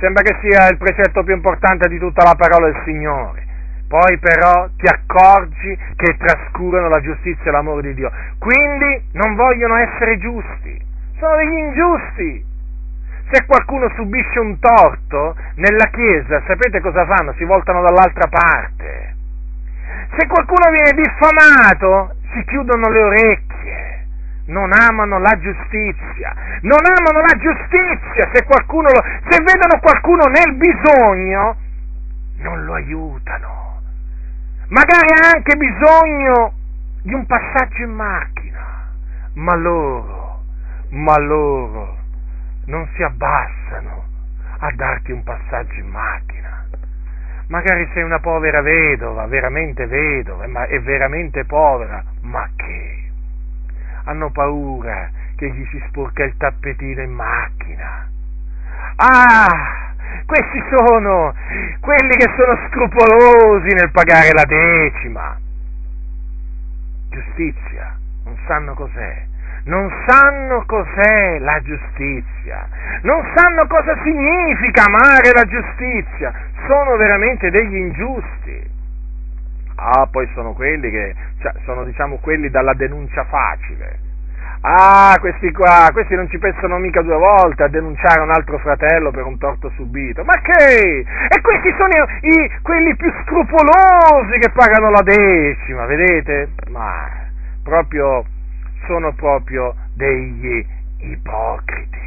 [0.00, 3.44] Sembra che sia il precetto più importante di tutta la parola del Signore.
[3.86, 8.10] Poi però ti accorgi che trascurano la giustizia e l'amore di Dio.
[8.38, 10.80] Quindi non vogliono essere giusti.
[11.18, 12.44] Sono degli ingiusti.
[13.30, 17.34] Se qualcuno subisce un torto nella Chiesa, sapete cosa fanno?
[17.34, 19.14] Si voltano dall'altra parte.
[20.16, 23.49] Se qualcuno viene diffamato, si chiudono le orecchie
[24.50, 31.56] non amano la giustizia, non amano la giustizia, se, lo, se vedono qualcuno nel bisogno,
[32.38, 33.80] non lo aiutano,
[34.68, 36.52] magari ha anche bisogno
[37.02, 38.90] di un passaggio in macchina,
[39.34, 40.42] ma loro,
[40.90, 41.98] ma loro
[42.66, 44.04] non si abbassano
[44.58, 46.66] a darti un passaggio in macchina,
[47.46, 52.99] magari sei una povera vedova, veramente vedova, è veramente povera, ma che?
[54.10, 58.08] Hanno paura che gli si sporca il tappetino in macchina.
[58.96, 59.94] Ah!
[60.26, 61.32] Questi sono
[61.78, 65.38] quelli che sono scrupolosi nel pagare la decima.
[67.08, 69.28] Giustizia, non sanno cos'è
[69.62, 72.66] non sanno cos'è la giustizia,
[73.02, 76.32] non sanno cosa significa amare la giustizia,
[76.66, 78.78] sono veramente degli ingiusti.
[79.82, 84.08] Ah, poi sono quelli che, cioè, sono diciamo quelli dalla denuncia facile.
[84.60, 89.10] Ah, questi qua, questi non ci pensano mica due volte a denunciare un altro fratello
[89.10, 90.22] per un torto subito.
[90.22, 90.98] Ma che?
[90.98, 96.50] E questi sono i, quelli più scrupolosi che pagano la decima, vedete?
[96.68, 97.08] Ma
[97.62, 98.22] proprio
[98.86, 100.62] sono proprio degli
[100.98, 101.98] ipocriti.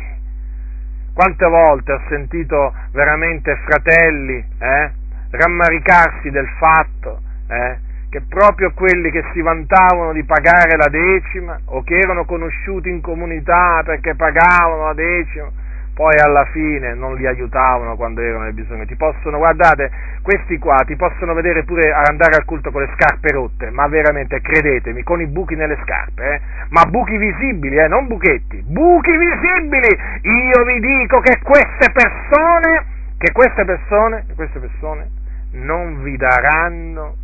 [1.16, 4.92] Quante volte ho sentito veramente fratelli eh,
[5.32, 7.78] rammaricarsi del fatto eh,
[8.14, 13.02] che proprio quelli che si vantavano di pagare la decima o che erano conosciuti in
[13.02, 15.50] comunità perché pagavano la decima,
[15.96, 18.86] poi alla fine non li aiutavano quando erano nel bisogno.
[18.86, 19.90] Ti possono, guardate,
[20.22, 24.42] questi qua ti possono vedere pure andare al culto con le scarpe rotte, ma veramente
[24.42, 26.42] credetemi, con i buchi nelle scarpe, eh?
[26.70, 27.88] ma buchi visibili, eh?
[27.88, 29.90] non buchetti, buchi visibili.
[30.22, 32.86] Io vi dico che queste persone,
[33.18, 35.10] che queste persone, queste persone
[35.54, 37.22] non vi daranno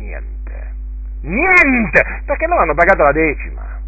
[0.00, 0.74] niente.
[1.22, 2.22] Niente!
[2.24, 3.78] Perché loro hanno pagato la decima.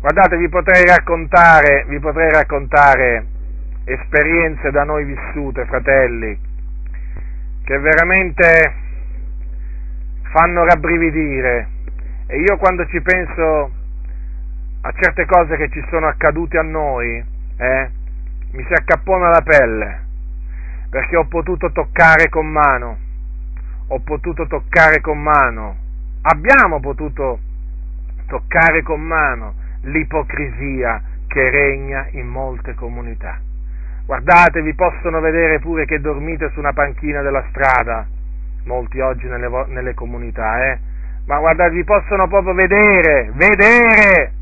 [0.00, 3.26] Guardate, vi potrei raccontare, vi potrei raccontare
[3.84, 6.38] esperienze da noi vissute, fratelli,
[7.64, 8.74] che veramente
[10.30, 11.68] fanno rabbrividire.
[12.26, 13.72] E io quando ci penso
[14.82, 17.24] a certe cose che ci sono accadute a noi,
[17.56, 17.90] eh,
[18.52, 20.00] mi si accappona la pelle,
[20.90, 22.98] perché ho potuto toccare con mano,
[23.88, 25.76] ho potuto toccare con mano,
[26.22, 27.40] abbiamo potuto
[28.26, 33.38] toccare con mano l'ipocrisia che regna in molte comunità.
[34.04, 38.06] Guardate, vi possono vedere pure che dormite su una panchina della strada,
[38.64, 40.78] molti oggi nelle, nelle comunità, eh?
[41.26, 44.32] Ma guardate, vi possono proprio vedere, vedere,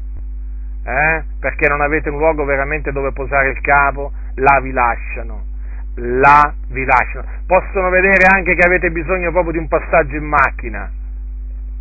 [0.84, 1.24] eh?
[1.40, 5.42] Perché non avete un luogo veramente dove posare il capo, là vi lasciano,
[5.96, 7.24] là vi lasciano.
[7.46, 10.90] Possono vedere anche che avete bisogno proprio di un passaggio in macchina.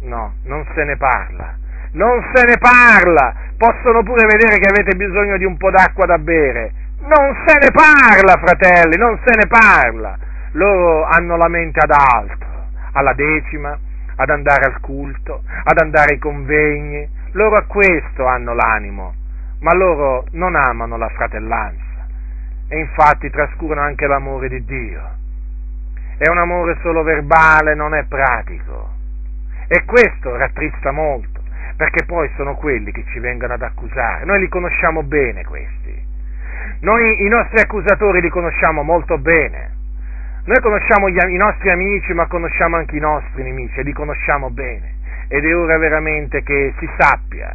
[0.01, 1.63] No, non se ne parla
[1.95, 6.17] non se ne parla, possono pure vedere che avete bisogno di un po' d'acqua da
[6.17, 10.17] bere, non se ne parla, fratelli, non se ne parla.
[10.51, 13.77] Loro hanno la mente ad altro, alla decima,
[14.15, 19.13] ad andare al culto, ad andare ai convegni, loro a questo hanno l'animo,
[19.59, 21.84] ma loro non amano la fratellanza
[22.67, 25.01] e infatti trascurano anche l'amore di Dio.
[26.17, 28.93] È un amore solo verbale, non è pratico.
[29.67, 31.35] E questo rattrista molto
[31.75, 34.25] perché poi sono quelli che ci vengono ad accusare.
[34.25, 36.03] Noi li conosciamo bene questi.
[36.81, 39.73] Noi i nostri accusatori li conosciamo molto bene.
[40.45, 44.49] Noi conosciamo gli, i nostri amici, ma conosciamo anche i nostri nemici e li conosciamo
[44.51, 44.93] bene.
[45.27, 47.53] Ed è ora veramente che si sappia,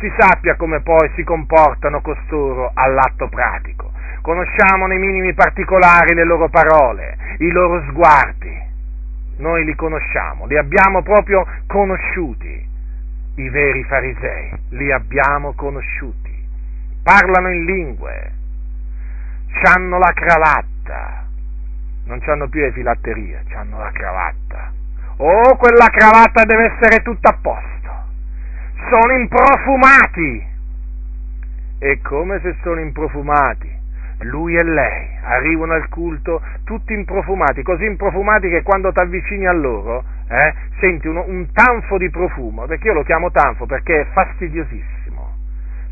[0.00, 3.92] si sappia come poi si comportano costoro all'atto pratico.
[4.24, 8.58] Conosciamo nei minimi particolari le loro parole, i loro sguardi.
[9.36, 12.66] Noi li conosciamo, li abbiamo proprio conosciuti
[13.34, 16.32] i veri farisei, li abbiamo conosciuti,
[17.02, 18.32] parlano in lingue,
[19.62, 21.26] hanno la cravatta,
[22.06, 24.72] non hanno più le filatterie, hanno la cravatta.
[25.18, 27.92] Oh, quella cravatta deve essere tutta a posto.
[28.88, 30.46] Sono improfumati.
[31.78, 33.73] E come se sono improfumati?
[34.24, 39.52] Lui e lei arrivano al culto tutti improfumati, così improfumati che quando ti avvicini a
[39.52, 44.06] loro eh, senti uno, un tanfo di profumo, perché io lo chiamo tanfo perché è
[44.12, 45.36] fastidiosissimo,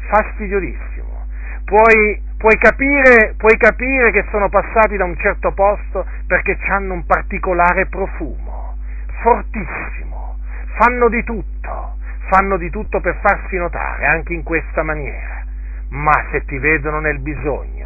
[0.08, 1.20] fastidiosissimo.
[1.64, 7.06] Puoi, puoi, capire, puoi capire che sono passati da un certo posto perché hanno un
[7.06, 8.76] particolare profumo,
[9.22, 10.38] fortissimo,
[10.78, 11.96] fanno di tutto,
[12.28, 15.44] fanno di tutto per farsi notare anche in questa maniera,
[15.90, 17.81] ma se ti vedono nel bisogno,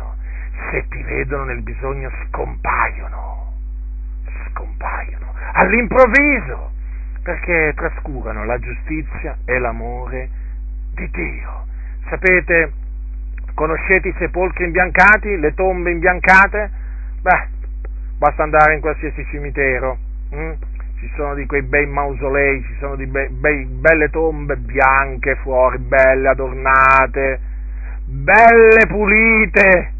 [0.70, 3.52] se ti vedono nel bisogno scompaiono,
[4.50, 6.72] scompaiono, all'improvviso,
[7.22, 10.28] perché trascurano la giustizia e l'amore
[10.94, 11.66] di Dio.
[12.08, 12.72] Sapete,
[13.54, 16.70] conoscete i sepolcri imbiancati, le tombe imbiancate?
[17.20, 17.48] Beh,
[18.18, 19.98] basta andare in qualsiasi cimitero,
[20.30, 20.52] hm?
[20.98, 25.78] ci sono di quei bei mausolei, ci sono di be- be- belle tombe bianche fuori,
[25.78, 27.40] belle adornate,
[28.04, 29.92] belle pulite,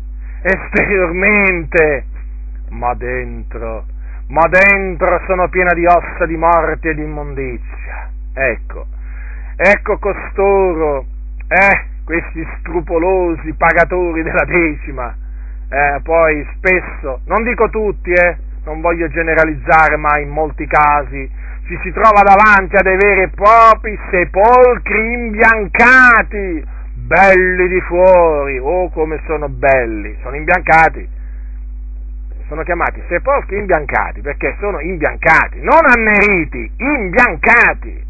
[0.47, 2.05] esteriormente,
[2.71, 3.85] ma dentro,
[4.29, 8.11] ma dentro sono piena di ossa di morte e di immondizia.
[8.33, 8.87] Ecco,
[9.57, 11.07] ecco costoro,
[11.49, 15.15] eh, questi scrupolosi pagatori della decima,
[15.69, 21.29] eh, poi spesso, non dico tutti, eh, non voglio generalizzare, ma in molti casi
[21.67, 26.65] ci si trova davanti a dei veri e propri sepolcri imbiancati,
[27.07, 31.09] belli di fuori, oh come sono belli, sono imbiancati,
[32.49, 38.05] sono chiamati sepolcri imbiancati perché sono imbiancati, non anneriti, imbiancati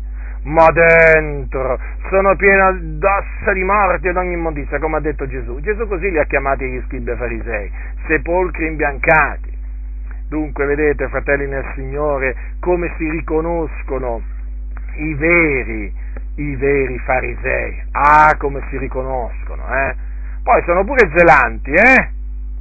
[0.47, 1.79] ma dentro
[2.09, 5.61] sono pieno d'ossa di morte ed ogni immondizia, come ha detto Gesù.
[5.61, 7.71] Gesù così li ha chiamati gli scribi e farisei,
[8.07, 9.55] sepolcri imbiancati.
[10.29, 14.23] Dunque, vedete, fratelli nel Signore, come si riconoscono
[14.95, 15.93] i veri,
[16.37, 17.83] i veri farisei.
[17.93, 19.95] Ah, come si riconoscono, eh?
[20.43, 22.11] Poi sono pure zelanti, eh?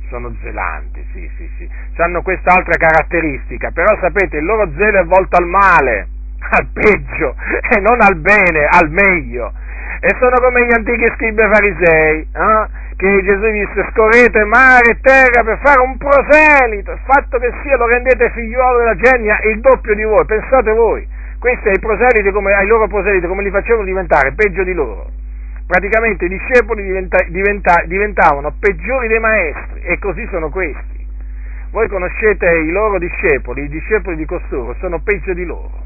[0.09, 1.69] Sono zelanti, sì, sì, sì.
[2.01, 6.07] Hanno quest'altra caratteristica, però sapete, il loro zelo è volto al male
[6.51, 7.36] al peggio
[7.76, 9.51] e non al bene, al meglio.
[9.99, 12.67] E sono come gli antichi scribi farisei, eh?
[12.95, 17.76] che Gesù disse scorrete mare e terra per fare un proselito, il fatto che sia
[17.78, 21.07] lo rendete figliuolo della genia il doppio di voi, pensate voi,
[21.46, 25.12] questi ai proseliti come, ai loro proseliti come li facevano diventare, peggio di loro.
[25.68, 31.06] Praticamente i discepoli diventa, diventa, diventavano peggiori dei maestri e così sono questi.
[31.70, 35.84] Voi conoscete i loro discepoli, i discepoli di costoro sono peggio di loro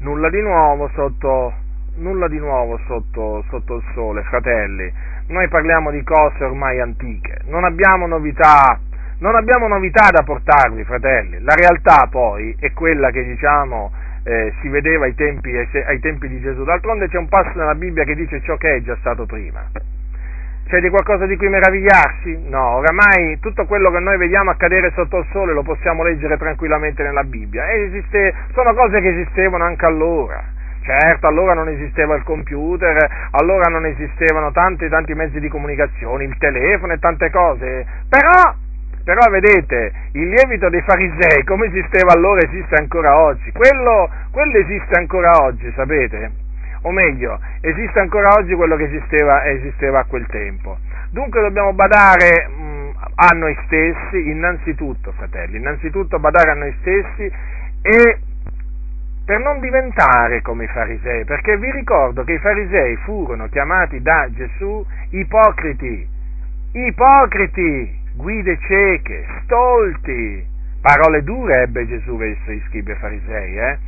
[0.00, 1.52] nulla di nuovo sotto,
[1.96, 4.90] nulla di nuovo sotto, sotto il sole, fratelli.
[5.26, 8.80] Noi parliamo di cose ormai antiche, non abbiamo novità,
[9.20, 11.40] non abbiamo novità da portarvi, fratelli.
[11.40, 13.92] La realtà poi è quella che diciamo
[14.24, 16.64] eh, si vedeva ai tempi, ai tempi di Gesù.
[16.64, 19.64] D'altronde c'è un passo nella Bibbia che dice ciò che è già stato prima.
[20.68, 22.48] C'è di qualcosa di cui meravigliarsi?
[22.48, 27.02] No, oramai tutto quello che noi vediamo accadere sotto il sole lo possiamo leggere tranquillamente
[27.02, 27.70] nella Bibbia.
[27.72, 30.58] Esiste, sono cose che esistevano anche allora.
[30.82, 32.96] Certo, allora non esisteva il computer,
[33.32, 38.54] allora non esistevano tanti tanti mezzi di comunicazione, il telefono e tante cose, però,
[39.04, 44.98] però vedete, il lievito dei farisei come esisteva allora esiste ancora oggi, quello, quello esiste
[44.98, 46.48] ancora oggi, sapete?
[46.82, 50.78] o meglio, esiste ancora oggi quello che esisteva, esisteva a quel tempo.
[51.10, 57.30] Dunque dobbiamo badare mh, mm, a noi stessi, innanzitutto, fratelli, innanzitutto badare a noi stessi
[57.82, 58.20] e
[59.24, 64.28] per non diventare come i farisei, perché vi ricordo che i farisei furono chiamati da
[64.30, 66.08] Gesù ipocriti,
[66.72, 70.46] ipocriti, guide cieche, stolti.
[70.80, 73.78] Parole dure ebbe Gesù verso i scribi e farisei, eh?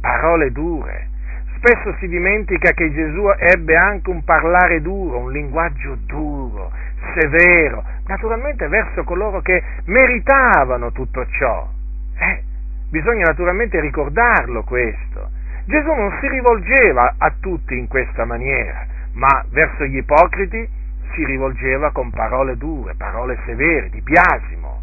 [0.00, 1.08] Parole dure.
[1.56, 6.70] Spesso si dimentica che Gesù ebbe anche un parlare duro, un linguaggio duro,
[7.18, 11.68] severo, naturalmente verso coloro che meritavano tutto ciò.
[12.16, 12.42] Eh,
[12.90, 15.30] bisogna naturalmente ricordarlo questo.
[15.64, 20.66] Gesù non si rivolgeva a tutti in questa maniera, ma verso gli ipocriti
[21.14, 24.82] si rivolgeva con parole dure, parole severe, di biasimo.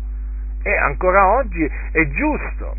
[0.63, 2.75] E ancora oggi è giusto,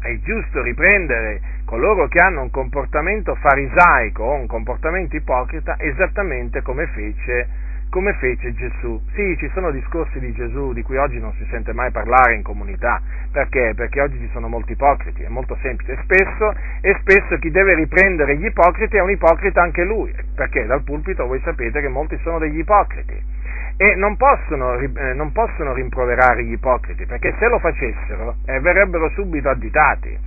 [0.00, 6.86] è giusto riprendere coloro che hanno un comportamento farisaico o un comportamento ipocrita esattamente come
[6.88, 7.48] fece,
[7.90, 9.00] come fece Gesù.
[9.14, 12.42] Sì, ci sono discorsi di Gesù di cui oggi non si sente mai parlare in
[12.42, 13.72] comunità, perché?
[13.74, 17.74] Perché oggi ci sono molti ipocriti, è molto semplice, e spesso, e spesso chi deve
[17.74, 20.66] riprendere gli ipocriti è un ipocrita anche lui, perché?
[20.66, 23.34] Dal pulpito voi sapete che molti sono degli ipocriti.
[23.78, 29.10] E non possono, eh, non possono rimproverare gli ipocriti, perché se lo facessero eh, verrebbero
[29.10, 30.25] subito additati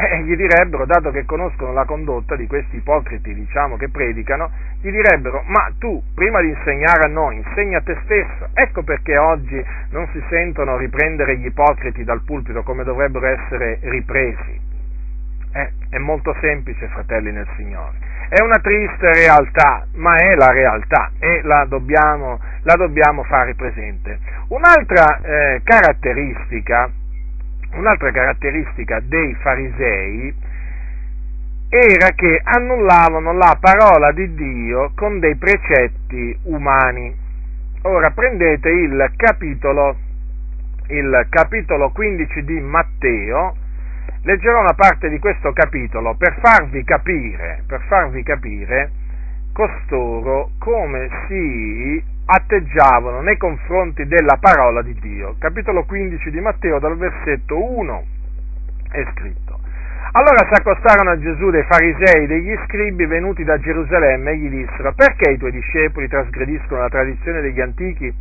[0.00, 4.48] eh, gli direbbero, dato che conoscono la condotta di questi ipocriti, diciamo, che predicano,
[4.80, 8.48] gli direbbero, ma tu, prima di insegnare a noi, insegna a te stesso.
[8.54, 14.60] Ecco perché oggi non si sentono riprendere gli ipocriti dal pulpito come dovrebbero essere ripresi.
[15.50, 17.96] Eh, è molto semplice, fratelli nel Signore.
[18.28, 24.16] È una triste realtà, ma è la realtà e la dobbiamo, la dobbiamo fare presente.
[24.48, 26.88] Un'altra eh, caratteristica
[27.72, 30.34] un'altra caratteristica dei farisei
[31.68, 37.14] era che annullavano la parola di Dio con dei precetti umani.
[37.82, 39.96] Ora prendete il capitolo,
[40.88, 43.54] il capitolo 15 di Matteo,
[44.22, 48.90] leggerò una parte di questo capitolo per farvi capire, per farvi capire
[49.52, 55.36] costoro come si atteggiavano nei confronti della parola di Dio.
[55.38, 58.04] Capitolo 15 di Matteo dal versetto 1
[58.90, 59.58] è scritto.
[60.12, 64.92] Allora si accostarono a Gesù dei farisei degli scribi venuti da Gerusalemme e gli dissero
[64.92, 68.14] perché i tuoi discepoli trasgrediscono la tradizione degli antichi?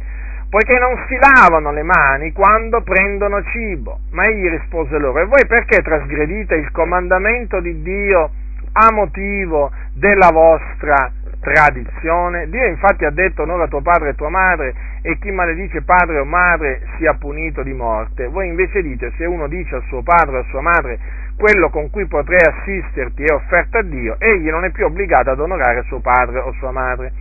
[0.49, 3.99] poiché non si lavano le mani quando prendono cibo.
[4.11, 8.31] Ma egli rispose loro, e voi perché trasgredite il comandamento di Dio
[8.71, 12.49] a motivo della vostra tradizione?
[12.49, 16.25] Dio infatti ha detto onora tuo padre e tua madre e chi maledice padre o
[16.25, 18.27] madre sia punito di morte.
[18.27, 20.99] Voi invece dite se uno dice a suo padre o a sua madre
[21.37, 25.39] quello con cui potrei assisterti è offerto a Dio, egli non è più obbligato ad
[25.39, 27.13] onorare suo padre o sua madre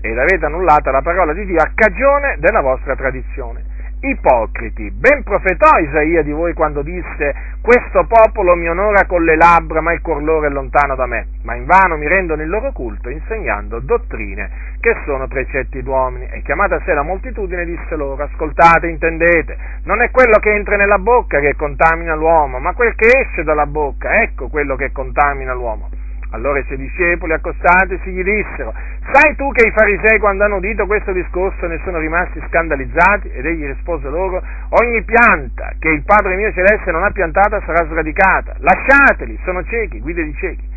[0.00, 3.73] ed avete annullata la parola di Dio a cagione della vostra tradizione.
[4.06, 9.80] Ipocriti, ben profetò Isaia di voi quando disse questo popolo mi onora con le labbra
[9.80, 13.08] ma il cuor loro è lontano da me, ma invano mi rendono il loro culto
[13.08, 16.28] insegnando dottrine che sono precetti d'uomini.
[16.32, 20.76] E chiamata a sé la moltitudine disse loro ascoltate, intendete, non è quello che entra
[20.76, 25.54] nella bocca che contamina l'uomo, ma quel che esce dalla bocca, ecco quello che contamina
[25.54, 25.88] l'uomo.
[26.34, 28.74] Allora i suoi discepoli accostatisi gli dissero,
[29.12, 33.30] sai tu che i farisei quando hanno udito questo discorso ne sono rimasti scandalizzati?
[33.30, 37.86] Ed egli rispose loro, ogni pianta che il Padre mio celeste non ha piantata sarà
[37.86, 40.68] sradicata, lasciateli, sono ciechi, guide di ciechi.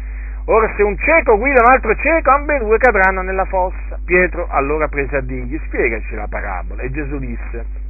[0.46, 3.98] Ora se un cieco guida un altro cieco, ambedue cadranno nella fossa.
[4.06, 6.84] Pietro allora prese a dirgli, spiegaci la parabola.
[6.84, 7.87] E Gesù disse,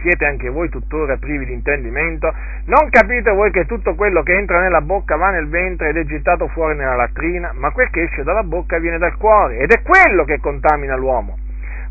[0.00, 2.32] siete anche voi tuttora privi di intendimento?
[2.66, 6.04] Non capite voi che tutto quello che entra nella bocca va nel ventre ed è
[6.04, 7.52] gettato fuori nella latrina?
[7.54, 11.38] Ma quel che esce dalla bocca viene dal cuore ed è quello che contamina l'uomo.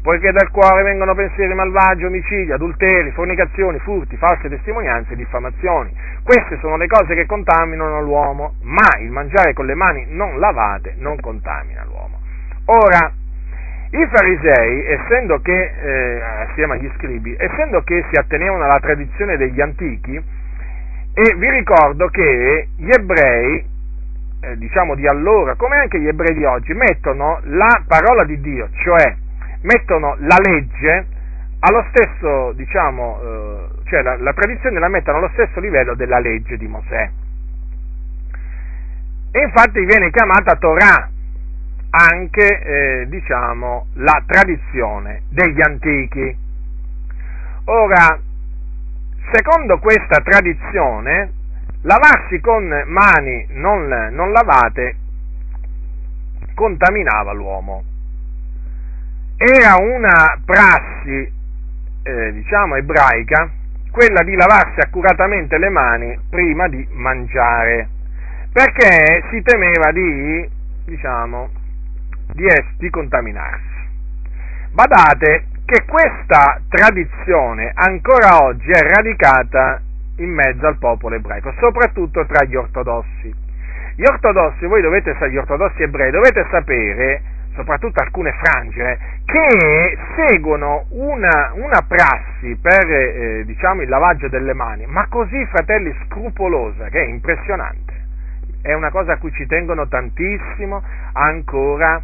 [0.06, 5.92] Poiché dal cuore vengono pensieri malvagi, omicidi, adulteri, fornicazioni, furti, false testimonianze e diffamazioni.
[6.22, 10.94] Queste sono le cose che contaminano l'uomo, ma il mangiare con le mani non lavate
[11.00, 12.20] non contamina l'uomo.
[12.66, 13.12] Ora,
[14.02, 19.62] i farisei, essendo che, eh, assieme agli scribi, essendo che si attenevano alla tradizione degli
[19.62, 20.16] antichi,
[21.14, 23.66] e vi ricordo che gli ebrei,
[24.42, 28.70] eh, diciamo di allora, come anche gli ebrei di oggi, mettono la parola di Dio,
[28.84, 29.16] cioè
[29.62, 31.08] mettono la legge
[31.60, 36.58] allo stesso, diciamo, eh, cioè la, la tradizione la mettono allo stesso livello della legge
[36.58, 37.10] di Mosè.
[39.32, 41.10] E infatti viene chiamata Torah,
[41.96, 46.38] anche eh, diciamo, la tradizione degli antichi.
[47.66, 48.20] Ora,
[49.32, 51.32] secondo questa tradizione,
[51.82, 54.98] lavarsi con mani non, non lavate
[56.54, 57.84] contaminava l'uomo.
[59.38, 61.32] Era una prassi,
[62.04, 63.50] eh, diciamo, ebraica,
[63.92, 67.88] quella di lavarsi accuratamente le mani prima di mangiare,
[68.52, 70.50] perché si temeva di,
[70.86, 71.50] diciamo,
[72.34, 73.84] di, es- di contaminarsi.
[74.72, 79.82] Badate che questa tradizione ancora oggi è radicata
[80.18, 83.34] in mezzo al popolo ebraico, soprattutto tra gli ortodossi.
[83.96, 87.22] Gli ortodossi, voi dovete, gli ortodossi ebrei, dovete sapere,
[87.56, 94.86] soprattutto alcune frange, che seguono una, una prassi per eh, diciamo, il lavaggio delle mani,
[94.86, 97.94] ma così, fratelli, scrupolosa, che è impressionante.
[98.62, 102.02] È una cosa a cui ci tengono tantissimo ancora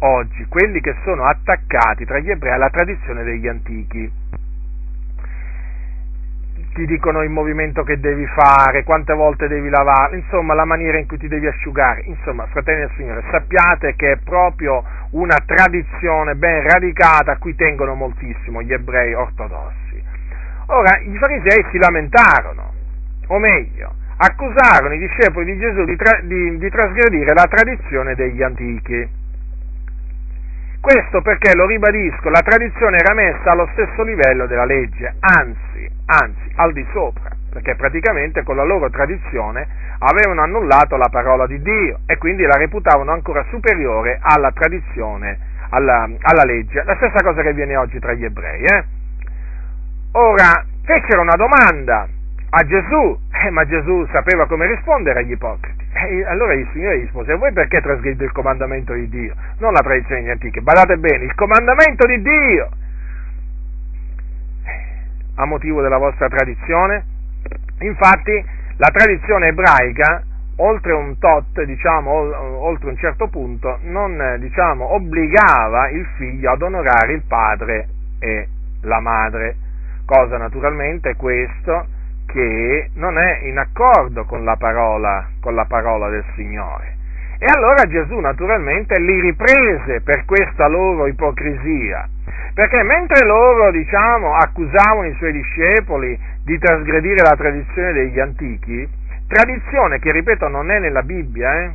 [0.00, 4.10] oggi, quelli che sono attaccati tra gli ebrei alla tradizione degli antichi.
[6.72, 11.06] Ti dicono il movimento che devi fare, quante volte devi lavare, insomma la maniera in
[11.06, 12.02] cui ti devi asciugare.
[12.02, 17.94] Insomma, fratelli del Signore, sappiate che è proprio una tradizione ben radicata a cui tengono
[17.94, 20.00] moltissimo gli ebrei ortodossi.
[20.66, 22.72] Ora, i farisei si lamentarono,
[23.26, 28.42] o meglio, accusarono i discepoli di Gesù di, tra- di, di trasgredire la tradizione degli
[28.42, 29.08] antichi.
[30.80, 36.50] Questo perché, lo ribadisco, la tradizione era messa allo stesso livello della legge, anzi, anzi,
[36.56, 39.68] al di sopra, perché praticamente con la loro tradizione
[39.98, 46.08] avevano annullato la parola di Dio e quindi la reputavano ancora superiore alla tradizione, alla,
[46.18, 46.82] alla legge.
[46.84, 48.64] La stessa cosa che avviene oggi tra gli ebrei.
[48.64, 48.84] Eh?
[50.12, 52.08] Ora, fecero una domanda
[52.50, 55.86] a Gesù, eh, ma Gesù sapeva come rispondere agli ipocriti.
[55.92, 59.34] E allora il Signore gli rispose, voi perché trasgredite il comandamento di Dio?
[59.58, 62.68] Non la tradizione degli antichi, badate bene, il comandamento di Dio!
[65.36, 67.04] A motivo della vostra tradizione?
[67.80, 68.44] Infatti,
[68.76, 70.22] la tradizione ebraica,
[70.56, 77.12] oltre un tot, diciamo, oltre un certo punto, non, diciamo, obbligava il figlio ad onorare
[77.12, 77.88] il padre
[78.18, 78.48] e
[78.82, 79.56] la madre,
[80.04, 81.98] cosa naturalmente questo
[82.32, 86.96] che non è in accordo con la parola, con la parola del Signore.
[87.38, 92.06] E allora Gesù naturalmente li riprese per questa loro ipocrisia,
[92.54, 98.88] perché mentre loro, diciamo, accusavano i suoi discepoli di trasgredire la tradizione degli antichi,
[99.26, 101.70] tradizione che, ripeto, non è nella Bibbia, eh?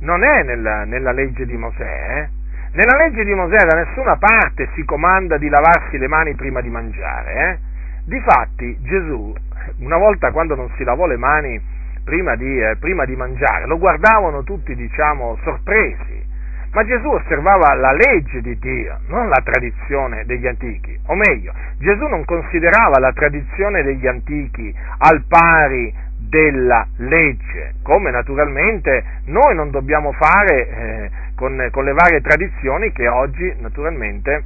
[0.00, 2.28] non è nella, nella, legge di Mosè, eh?
[2.72, 6.68] Nella legge di Mosè da nessuna parte si comanda di lavarsi le mani prima di
[6.68, 7.32] mangiare.
[7.34, 7.72] Eh?
[8.04, 9.34] Difatti Gesù,
[9.78, 11.60] una volta quando non si lavò le mani
[12.04, 16.32] prima di, eh, prima di mangiare, lo guardavano tutti, diciamo, sorpresi.
[16.72, 20.98] Ma Gesù osservava la legge di Dio, non la tradizione degli antichi.
[21.06, 29.04] O meglio, Gesù non considerava la tradizione degli antichi al pari della legge, come naturalmente
[29.26, 34.42] noi non dobbiamo fare eh, con, con, le varie tradizioni che oggi naturalmente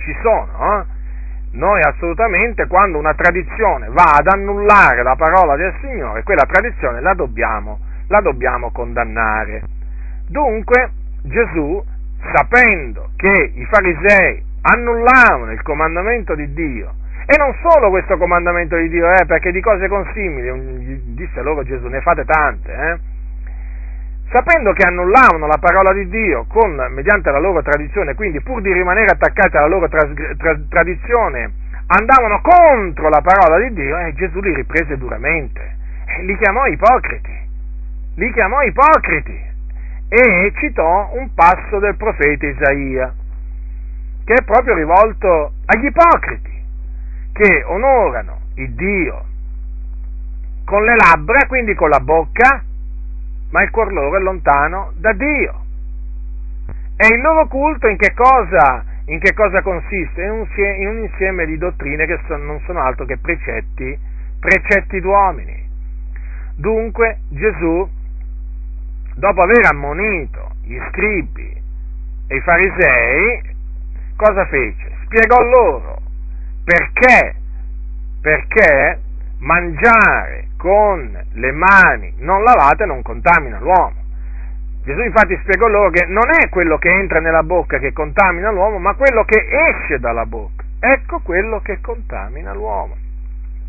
[0.00, 0.80] ci sono.
[0.80, 0.96] Eh?
[1.52, 7.14] Noi assolutamente quando una tradizione va ad annullare la parola del Signore, quella tradizione la
[7.14, 7.78] dobbiamo,
[8.08, 9.62] la dobbiamo condannare.
[10.28, 10.90] Dunque
[11.22, 11.82] Gesù,
[12.34, 16.92] sapendo che i farisei annullavano il comandamento di Dio,
[17.30, 21.86] e non solo questo comandamento di Dio, eh, perché di cose consimili, disse loro Gesù,
[21.86, 22.98] ne fate tante, eh,
[24.30, 28.72] sapendo che annullavano la parola di Dio con, mediante la loro tradizione, quindi pur di
[28.72, 30.06] rimanere attaccati alla loro tra,
[30.36, 31.52] tra, tradizione,
[31.86, 37.32] andavano contro la parola di Dio, eh, Gesù li riprese duramente, eh, li chiamò ipocriti,
[38.16, 39.46] li chiamò ipocriti.
[40.10, 43.12] E citò un passo del profeta Isaia,
[44.24, 46.62] che è proprio rivolto agli ipocriti,
[47.32, 49.24] che onorano il Dio
[50.64, 52.62] con le labbra, quindi con la bocca,
[53.50, 55.66] ma il cuor loro è lontano da Dio.
[56.96, 60.22] E il loro culto in che cosa, in che cosa consiste?
[60.22, 63.96] In un, in un, insieme di dottrine che son, non sono altro che precetti,
[64.40, 65.66] precetti d'uomini.
[66.56, 67.88] Dunque Gesù,
[69.14, 71.62] dopo aver ammonito gli scribi
[72.26, 73.56] e i farisei,
[74.16, 74.90] cosa fece?
[75.04, 76.00] Spiegò loro
[76.64, 77.36] perché,
[78.20, 79.00] perché
[79.38, 84.06] mangiare con le mani non lavate non contamina l'uomo.
[84.84, 88.78] Gesù infatti spiegò loro che non è quello che entra nella bocca che contamina l'uomo,
[88.78, 90.64] ma quello che esce dalla bocca.
[90.80, 92.96] Ecco quello che contamina l'uomo.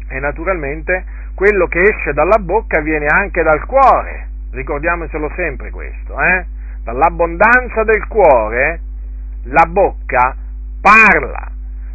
[0.07, 1.03] E naturalmente
[1.36, 4.28] quello che esce dalla bocca viene anche dal cuore.
[4.51, 6.45] Ricordiamocelo sempre questo, eh?
[6.84, 8.80] Dall'abbondanza del cuore
[9.43, 10.36] la bocca
[10.82, 11.51] parla.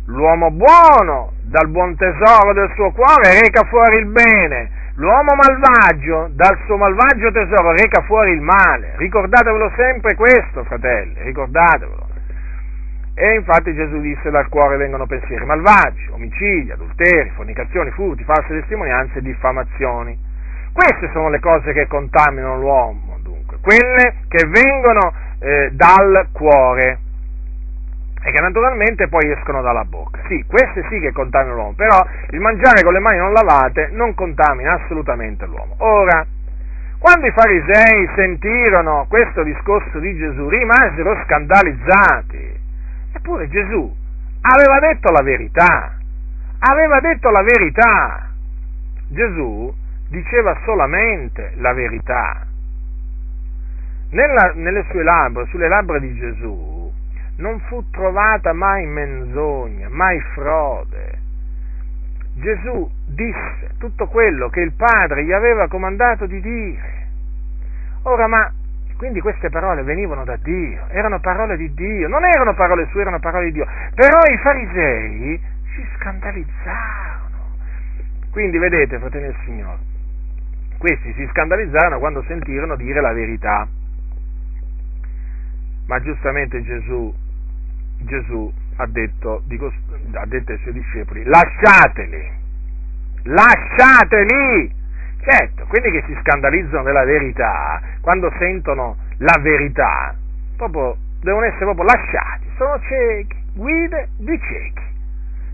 [0.07, 6.59] L'uomo buono dal buon tesoro del suo cuore reca fuori il bene, l'uomo malvagio dal
[6.67, 8.93] suo malvagio tesoro reca fuori il male.
[8.97, 12.09] Ricordatevelo sempre questo, fratelli, ricordatevelo.
[13.15, 19.21] E infatti Gesù disse dal cuore vengono pensieri malvagi, omicidi, adulteri, fornicazioni, furti, false testimonianze
[19.21, 20.19] e diffamazioni.
[20.73, 26.99] Queste sono le cose che contaminano l'uomo, dunque, quelle che vengono eh, dal cuore
[28.25, 30.21] e che naturalmente poi escono dalla bocca.
[30.29, 34.15] Sì, queste sì che contaminano l'uomo, però il mangiare con le mani non lavate non
[34.15, 35.75] contamina assolutamente l'uomo.
[35.79, 36.25] Ora,
[36.99, 42.61] quando i farisei sentirono questo discorso di Gesù, rimasero scandalizzati.
[43.13, 43.95] Eppure Gesù
[44.41, 45.97] aveva detto la verità,
[46.61, 48.29] aveva detto la verità.
[49.09, 49.71] Gesù
[50.09, 52.47] diceva solamente la verità.
[54.13, 56.74] Nella, nelle sue labbra, sulle labbra di Gesù,
[57.37, 61.23] non fu trovata mai menzogna, mai frode.
[62.35, 67.07] Gesù disse tutto quello che il Padre gli aveva comandato di dire.
[68.03, 68.53] Ora, ma
[68.97, 73.19] quindi queste parole venivano da Dio, erano parole di Dio, non erano parole sue, erano
[73.19, 73.67] parole di Dio.
[73.95, 75.41] Però i farisei
[75.75, 77.23] si scandalizzarono.
[78.31, 79.79] Quindi vedete, fratelli del Signore,
[80.79, 83.67] questi si scandalizzarono quando sentirono dire la verità.
[85.87, 87.15] Ma giustamente Gesù
[88.05, 89.73] Gesù ha detto, dico,
[90.13, 92.33] ha detto ai suoi discepoli, lasciateli,
[93.25, 94.83] lasciateli!
[95.21, 100.15] Certo, quelli che si scandalizzano della verità, quando sentono la verità,
[100.57, 104.83] proprio, devono essere proprio lasciati, sono ciechi, guide di ciechi.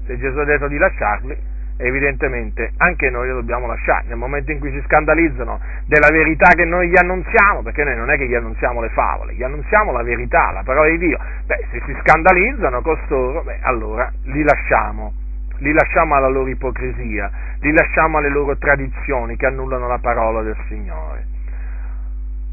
[0.07, 1.37] Se Gesù ha detto di lasciarli,
[1.81, 4.05] evidentemente anche noi lo dobbiamo lasciare.
[4.09, 8.11] Nel momento in cui si scandalizzano della verità che noi gli annunziamo, perché noi non
[8.11, 11.19] è che gli annunziamo le favole, gli annunziamo la verità, la parola di Dio.
[11.47, 15.13] Beh, se si scandalizzano costoro, beh, allora li lasciamo,
[15.59, 20.57] li lasciamo alla loro ipocrisia, li lasciamo alle loro tradizioni che annullano la parola del
[20.69, 21.27] Signore.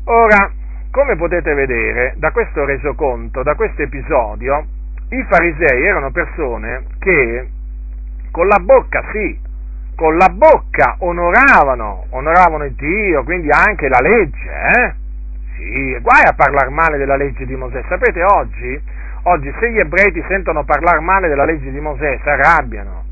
[0.06, 0.50] Ora,
[0.90, 4.66] come potete vedere da questo resoconto, da questo episodio,
[5.10, 7.50] i farisei erano persone che
[8.38, 9.36] con la bocca sì,
[9.96, 14.94] con la bocca onoravano, onoravano Dio, quindi anche la legge, eh?
[15.56, 17.84] Sì, guai a parlare male della legge di Mosè.
[17.90, 18.80] Sapete oggi,
[19.24, 23.06] oggi se gli ebrei ti sentono parlare male della legge di Mosè, si arrabbiano.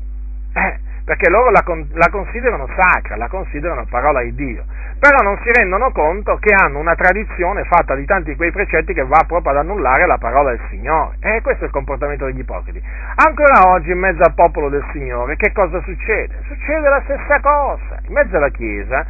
[0.54, 1.64] Eh, perché loro la,
[1.94, 4.62] la, considerano sacra, la considerano parola di Dio.
[4.98, 9.04] Però non si rendono conto che hanno una tradizione fatta di tanti quei precetti che
[9.04, 11.16] va proprio ad annullare la parola del Signore.
[11.20, 12.82] E questo è il comportamento degli ipocriti.
[13.16, 16.42] Ancora oggi in mezzo al popolo del Signore che cosa succede?
[16.46, 18.00] Succede la stessa cosa.
[18.06, 19.06] In mezzo alla Chiesa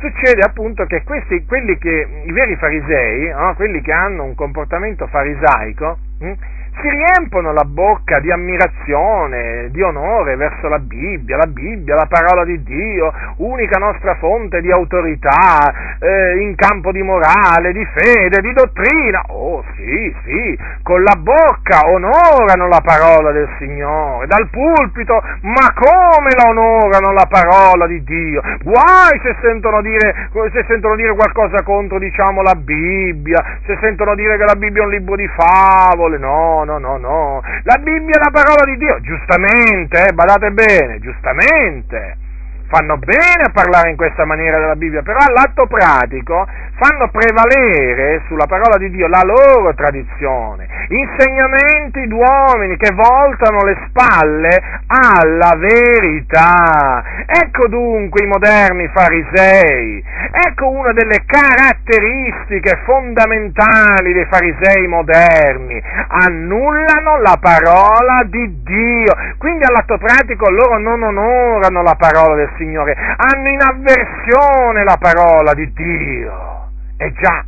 [0.00, 3.54] succede appunto che questi, che, i veri farisei, no?
[3.54, 6.32] quelli che hanno un comportamento farisaico, hm,
[6.80, 12.44] si riempono la bocca di ammirazione, di onore verso la Bibbia, la Bibbia, la parola
[12.44, 18.52] di Dio, unica nostra fonte di autorità eh, in campo di morale, di fede, di
[18.52, 19.22] dottrina.
[19.28, 26.30] Oh sì, sì, con la bocca onorano la parola del Signore, dal pulpito, ma come
[26.36, 28.40] la onorano la parola di Dio?
[28.62, 34.36] Guai se sentono dire, se sentono dire qualcosa contro, diciamo, la Bibbia, se sentono dire
[34.36, 37.40] che la Bibbia è un libro di favole, no, no, no, no.
[37.62, 42.26] La Bibbia è la parola di Dio, giustamente, eh, badate bene, giustamente
[42.68, 46.46] fanno bene a parlare in questa maniera della Bibbia, però all'atto pratico
[46.78, 54.62] fanno prevalere sulla parola di Dio la loro tradizione, insegnamenti d'uomini che voltano le spalle
[54.86, 57.02] alla verità.
[57.26, 67.38] Ecco dunque i moderni farisei, ecco una delle caratteristiche fondamentali dei farisei moderni, annullano la
[67.40, 73.60] parola di Dio, quindi all'atto pratico loro non onorano la parola del Signore, hanno in
[73.60, 76.66] avversione la parola di Dio.
[77.00, 77.44] Eh già,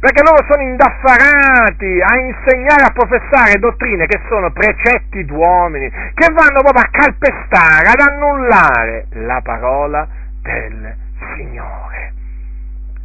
[0.00, 6.62] perché loro sono indaffarati a insegnare, a professare dottrine che sono precetti d'uomini, che vanno
[6.62, 10.08] proprio a calpestare, ad annullare la parola
[10.40, 10.94] del
[11.36, 12.12] Signore.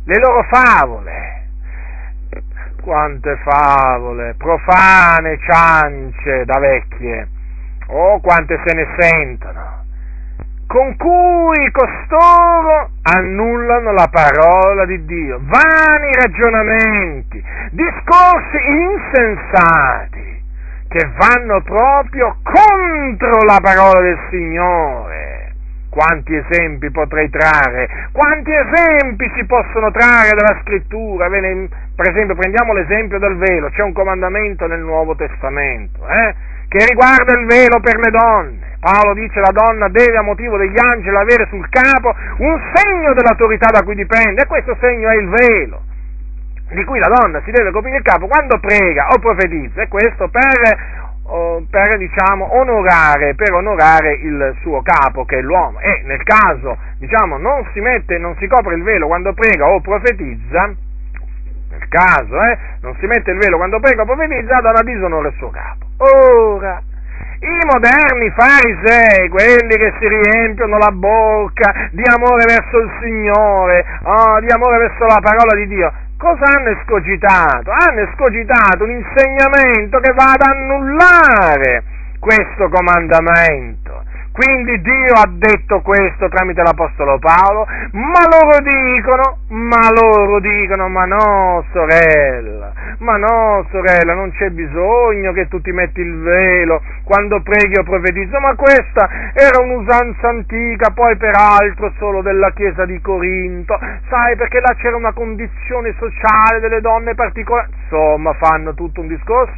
[0.06, 1.48] Le loro favole,
[2.82, 7.28] quante favole, profane ciance da vecchie,
[7.88, 9.85] oh quante se ne sentono
[10.68, 20.44] con cui costoro annullano la parola di Dio, vani ragionamenti, discorsi insensati
[20.88, 25.54] che vanno proprio contro la parola del Signore.
[25.90, 28.10] Quanti esempi potrei trarre?
[28.12, 31.30] Quanti esempi si possono trarre dalla scrittura?
[31.30, 36.36] Per esempio, prendiamo l'esempio del velo, c'è un comandamento nel Nuovo Testamento eh,
[36.68, 38.75] che riguarda il velo per le donne.
[38.86, 43.72] Paolo dice la donna deve a motivo degli angeli avere sul capo un segno dell'autorità
[43.72, 45.82] da cui dipende e questo segno è il velo
[46.70, 50.30] di cui la donna si deve coprire il capo quando prega o profetizza e questo
[50.30, 51.04] per
[51.72, 55.80] per diciamo, onorare, per onorare, il suo capo che è l'uomo.
[55.80, 59.82] E nel caso diciamo, non si mette, non si copre il velo quando prega o
[59.82, 60.72] profetizza
[61.72, 65.30] nel caso eh, non si mette il velo quando prega o profetizza dà una disonore
[65.30, 65.88] al suo capo.
[65.98, 66.80] Ora
[67.40, 74.40] i moderni farisei, quelli che si riempiono la bocca di amore verso il Signore, oh,
[74.40, 77.72] di amore verso la parola di Dio, cosa hanno escogitato?
[77.72, 81.84] Hanno escogitato un insegnamento che va ad annullare
[82.20, 84.04] questo comandamento.
[84.36, 91.06] Quindi Dio ha detto questo tramite l'Apostolo Paolo, ma loro dicono, ma loro dicono, ma
[91.06, 97.42] no sorella, ma no sorella, non c'è bisogno che tu ti metti il velo quando
[97.44, 103.80] preghi o profetizzo, ma questa era un'usanza antica, poi peraltro solo della chiesa di Corinto,
[104.10, 109.56] sai perché là c'era una condizione sociale delle donne particolari, insomma fanno tutto un discorso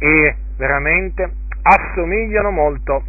[0.00, 1.30] e veramente
[1.62, 3.04] assomigliano molto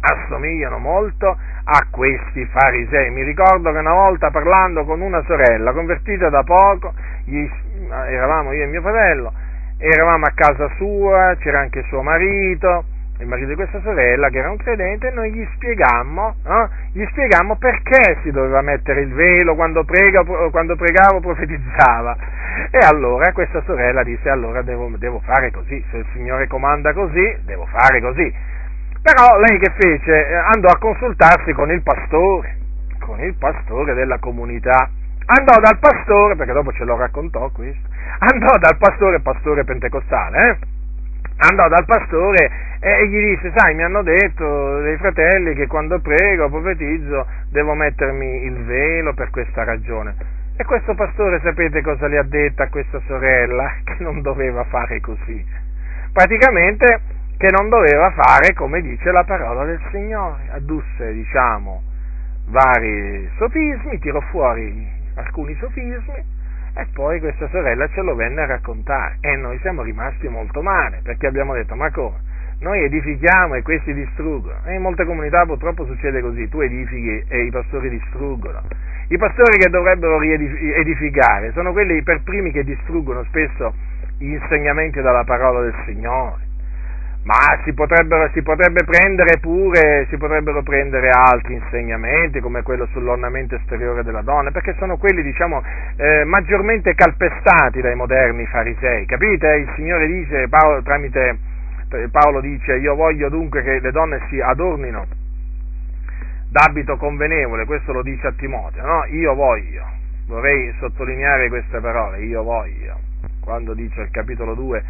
[0.00, 3.10] assomigliano molto a questi farisei.
[3.10, 6.92] Mi ricordo che una volta parlando con una sorella convertita da poco,
[7.24, 7.48] gli,
[7.88, 9.32] eravamo io e mio fratello,
[9.78, 12.84] eravamo a casa sua, c'era anche suo marito,
[13.20, 16.70] il marito di questa sorella che era un credente, e noi gli spiegammo, no?
[16.92, 22.16] gli spiegammo perché si doveva mettere il velo quando, prega, quando pregava o profetizzava.
[22.70, 27.38] E allora questa sorella disse, allora devo, devo fare così, se il Signore comanda così,
[27.44, 28.56] devo fare così.
[29.02, 30.28] Però lei che fece?
[30.28, 32.56] Eh, andò a consultarsi con il pastore,
[33.00, 34.90] con il pastore della comunità.
[35.26, 37.86] Andò dal pastore, perché dopo ce lo raccontò questo,
[38.18, 40.56] andò dal pastore, pastore pentecostale, eh?
[41.38, 46.48] andò dal pastore e gli disse, sai, mi hanno detto dei fratelli che quando prego,
[46.48, 50.14] profetizzo, devo mettermi il velo per questa ragione.
[50.56, 53.70] E questo pastore sapete cosa le ha detto a questa sorella?
[53.84, 55.44] Che non doveva fare così.
[56.12, 57.00] Praticamente
[57.38, 60.48] che non doveva fare come dice la parola del Signore.
[60.50, 61.82] Addusse, diciamo,
[62.48, 66.36] vari sofismi, tirò fuori alcuni sofismi
[66.74, 71.00] e poi questa sorella ce lo venne a raccontare e noi siamo rimasti molto male
[71.02, 72.26] perché abbiamo detto ma come?
[72.60, 74.58] noi edifichiamo e questi distruggono.
[74.64, 78.62] E in molte comunità purtroppo succede così, tu edifichi e i pastori distruggono.
[79.08, 83.72] I pastori che dovrebbero edificare sono quelli per primi che distruggono spesso
[84.18, 86.47] gli insegnamenti dalla parola del Signore.
[87.24, 87.74] Ma si,
[88.32, 94.50] si, potrebbe prendere pure, si potrebbero prendere altri insegnamenti come quello sull'ornamento esteriore della donna,
[94.50, 95.62] perché sono quelli, diciamo,
[95.96, 99.46] eh, maggiormente calpestati dai moderni farisei, capite?
[99.56, 101.56] Il Signore dice, Paolo, tramite
[102.10, 105.06] Paolo dice, io voglio dunque che le donne si adornino
[106.50, 109.04] d'abito convenevole, questo lo dice a Timoteo, no?
[109.06, 109.84] Io voglio,
[110.26, 112.98] vorrei sottolineare queste parole, io voglio,
[113.40, 114.84] quando dice il capitolo 2,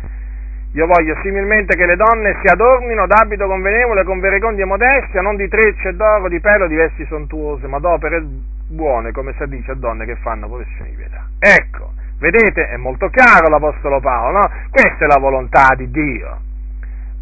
[0.72, 5.36] io voglio similmente che le donne si adornino d'abito convenevole, con verecondia e modestia, non
[5.36, 8.22] di trecce, d'oro, di pelo, di vesti sontuose, ma d'opere
[8.68, 11.26] buone, come si dice a donne che fanno professione di pietà.
[11.38, 14.50] Ecco, vedete, è molto chiaro l'Apostolo Paolo, no?
[14.70, 16.38] Questa è la volontà di Dio.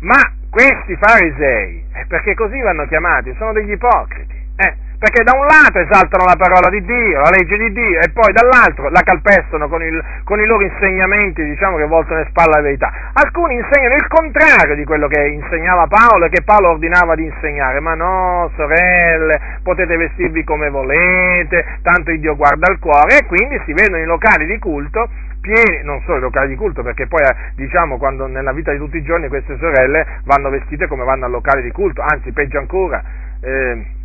[0.01, 0.21] Ma
[0.51, 5.79] questi farisei, eh, perché così vanno chiamati, sono degli ipocriti, eh, perché da un lato
[5.79, 9.83] esaltano la parola di Dio, la legge di Dio, e poi dall'altro la calpestano con,
[9.83, 12.93] il, con i loro insegnamenti, diciamo che voltano le spalle alla verità.
[13.13, 17.81] Alcuni insegnano il contrario di quello che insegnava Paolo e che Paolo ordinava di insegnare,
[17.81, 23.61] ma no, sorelle, potete vestirvi come volete, tanto il Dio guarda il cuore, e quindi
[23.65, 25.09] si vedono i locali di culto
[25.41, 27.21] pieni, non solo i locali di culto, perché poi
[27.55, 31.31] diciamo quando nella vita di tutti i giorni queste sorelle vanno vestite come vanno al
[31.31, 33.03] locale di culto, anzi peggio ancora.
[33.41, 33.96] Eh,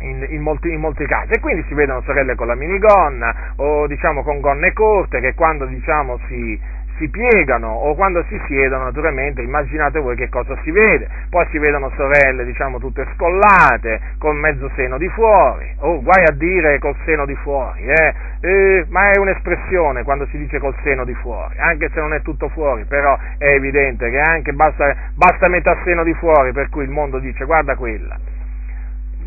[0.00, 3.86] in, in, molti, in, molti, casi e quindi si vedono sorelle con la minigonna o
[3.86, 6.58] diciamo con gonne corte che quando diciamo si,
[6.98, 11.08] si piegano o quando si siedono, naturalmente, immaginate voi che cosa si vede.
[11.30, 16.24] Poi si vedono sorelle, diciamo, tutte scollate, con mezzo seno di fuori, o oh, guai
[16.24, 18.14] a dire col seno di fuori, eh?
[18.40, 22.22] Eh, ma è un'espressione quando si dice col seno di fuori, anche se non è
[22.22, 26.84] tutto fuori, però è evidente che anche basta, basta metà seno di fuori, per cui
[26.84, 28.37] il mondo dice guarda quella.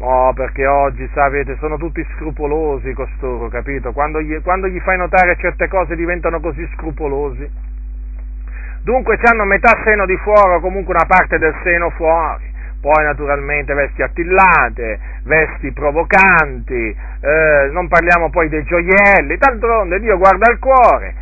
[0.03, 3.91] Oh, perché oggi, sapete, sono tutti scrupolosi costoro, capito?
[3.91, 7.47] Quando gli, quando gli fai notare certe cose diventano così scrupolosi.
[8.81, 12.49] Dunque hanno metà seno di fuori o comunque una parte del seno fuori.
[12.81, 20.51] Poi naturalmente vesti attillate, vesti provocanti, eh, non parliamo poi dei gioielli, d'altronde Dio guarda
[20.51, 21.13] il cuore.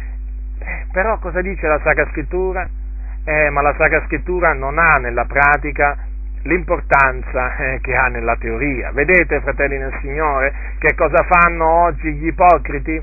[0.58, 2.66] Eh, però cosa dice la Sacra Scrittura?
[3.26, 5.98] Eh, ma la Sacra Scrittura non ha nella pratica
[6.44, 8.92] l'importanza eh, che ha nella teoria.
[8.92, 13.02] Vedete, fratelli nel Signore, che cosa fanno oggi gli ipocriti?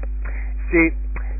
[0.70, 0.92] Sì,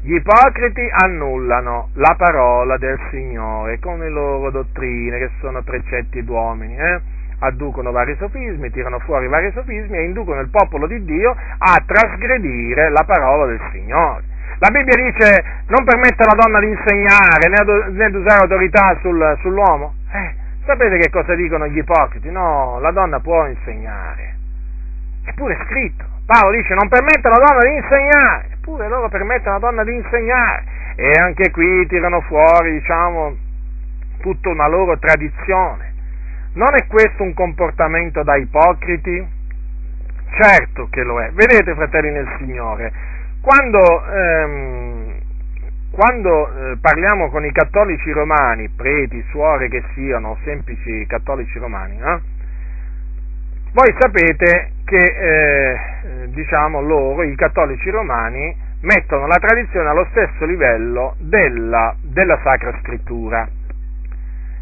[0.03, 6.77] gli ipocriti annullano la parola del Signore con le loro dottrine, che sono precetti d'uomini,
[6.77, 7.01] eh?
[7.41, 12.89] adducono vari sofismi, tirano fuori vari sofismi e inducono il popolo di Dio a trasgredire
[12.91, 14.23] la parola del Signore.
[14.59, 19.95] La Bibbia dice non permette alla donna di insegnare né, di usare autorità sul, sull'uomo.
[20.13, 20.35] Eh,
[20.67, 22.29] Sapete che cosa dicono gli ipocriti?
[22.29, 24.35] No, la donna può insegnare.
[25.25, 26.05] Eppure è scritto.
[26.27, 28.49] Paolo dice non permette alla donna di insegnare.
[28.55, 30.65] Eppure loro permettono alla donna di insegnare.
[30.97, 33.37] E anche qui tirano fuori, diciamo,
[34.21, 35.95] tutta una loro tradizione.
[36.55, 39.25] Non è questo un comportamento da ipocriti?
[40.41, 41.31] Certo che lo è.
[41.31, 42.93] Vedete, fratelli nel Signore,
[43.41, 45.06] quando ehm,
[45.97, 52.21] quando eh, parliamo con i cattolici romani, preti, suore che siano, semplici cattolici romani, eh,
[53.73, 61.15] voi sapete che eh, diciamo loro, i cattolici romani, mettono la tradizione allo stesso livello
[61.19, 63.49] della, della Sacra Scrittura.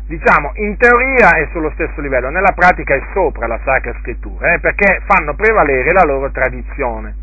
[0.06, 4.60] Diciamo, in teoria è sullo stesso livello, nella pratica è sopra la Sacra Scrittura, eh,
[4.60, 7.22] perché fanno prevalere la loro tradizione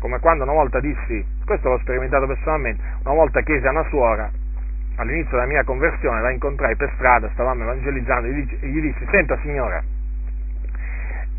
[0.00, 4.30] come quando una volta dissi, questo l'ho sperimentato personalmente, una volta chiesi a una suora,
[4.98, 9.82] all'inizio della mia conversione, la incontrai per strada, stavamo evangelizzando, e gli dissi, senta signora,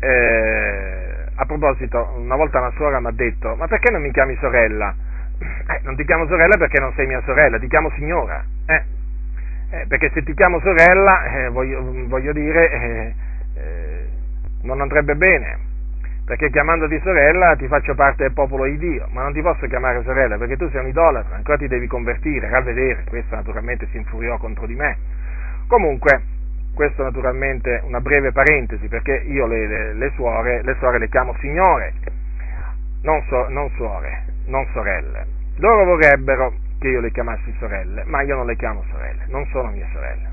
[0.00, 4.36] eh, a proposito, una volta una suora mi ha detto, ma perché non mi chiami
[4.38, 4.94] sorella?
[5.38, 8.44] Eh, non ti chiamo sorella perché non sei mia sorella, ti chiamo signora.
[8.66, 8.84] Eh,
[9.70, 13.14] eh, perché se ti chiamo sorella, eh, voglio, voglio, dire, eh,
[13.54, 14.08] eh,
[14.64, 15.70] non andrebbe bene
[16.24, 20.02] perché chiamandoti sorella ti faccio parte del popolo di Dio, ma non ti posso chiamare
[20.04, 24.38] sorella perché tu sei un idolatra, ancora ti devi convertire, ravvedere, questo naturalmente si infuriò
[24.38, 24.96] contro di me.
[25.66, 26.22] Comunque,
[26.74, 31.34] questo naturalmente una breve parentesi, perché io le, le, le, suore, le suore le chiamo
[31.40, 31.92] signore,
[33.02, 35.26] non, so, non suore, non sorelle.
[35.56, 39.70] Loro vorrebbero che io le chiamassi sorelle, ma io non le chiamo sorelle, non sono
[39.70, 40.30] mie sorelle.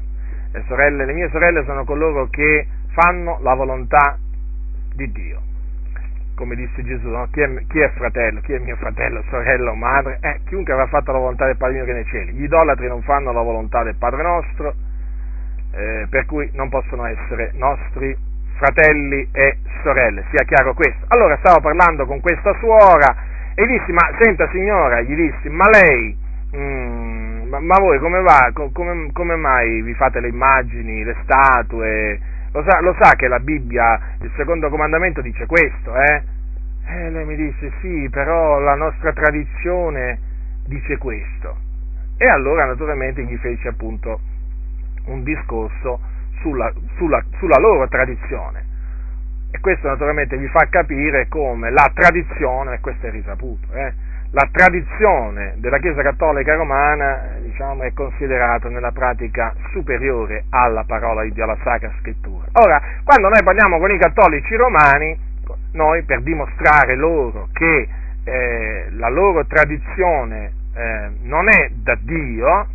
[0.52, 4.18] Le, sorelle, le mie sorelle sono coloro che fanno la volontà
[4.94, 5.48] di Dio
[6.40, 7.28] come disse Gesù, no?
[7.32, 10.20] chi, è, chi, è, fratello, chi è mio fratello, sorella o madre?
[10.22, 12.32] Eh, chiunque avrà fatto la volontà del Padre mio che nei cieli.
[12.32, 14.74] Gli idolatri non fanno la volontà del Padre nostro,
[15.74, 18.16] eh, per cui non possono essere nostri
[18.56, 21.06] fratelli e sorelle, sia chiaro questo.
[21.10, 23.16] Allora stavo parlando con questa suora
[23.54, 26.18] e dissi, ma senta signora, gli dissi, ma lei,
[26.56, 32.38] mm, ma, ma, voi come va, come, come, mai vi fate le immagini, le statue?
[32.52, 36.24] Lo sa, lo sa, che la Bibbia, il secondo comandamento dice questo, eh?
[36.88, 40.20] E lei mi disse, sì, però la nostra tradizione
[40.66, 41.56] dice questo.
[42.18, 44.20] E allora naturalmente gli fece appunto
[45.06, 46.00] un discorso
[46.42, 48.66] sulla, sulla, sulla loro tradizione.
[49.52, 53.94] E questo naturalmente vi fa capire come la tradizione, e questo è risaputo, eh,
[54.32, 61.32] la tradizione della Chiesa Cattolica Romana diciamo, è considerata nella pratica superiore alla parola di
[61.32, 62.46] Dio, alla Sacra Scrittura.
[62.54, 65.18] Ora, quando noi parliamo con i cattolici romani,
[65.74, 67.88] noi per dimostrare loro che
[68.24, 72.68] eh, la loro tradizione eh, non è da Dio,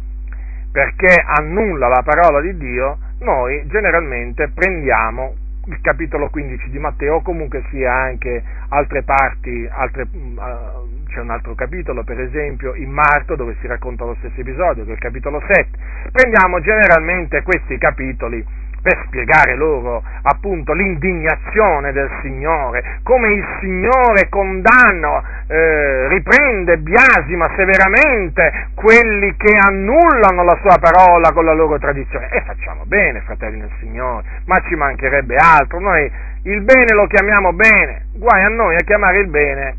[0.73, 5.35] perché annulla la parola di Dio, noi generalmente prendiamo
[5.67, 11.55] il capitolo 15 di Matteo, comunque sia anche altre parti, altre, uh, c'è un altro
[11.55, 15.41] capitolo, per esempio in Marco, dove si racconta lo stesso episodio, che è il capitolo
[15.47, 15.69] 7.
[16.11, 18.45] Prendiamo generalmente questi capitoli
[18.83, 28.69] per spiegare loro appunto l'indignazione del Signore, come il Signore condanna, eh, riprende, biasima severamente
[28.75, 32.29] quelli che annullano la sua parola con la loro tradizione.
[32.31, 35.79] E facciamo bene, fratelli del Signore, ma ci mancherebbe altro.
[35.79, 36.11] Noi
[36.43, 39.77] il bene lo chiamiamo bene, guai a noi a chiamare il bene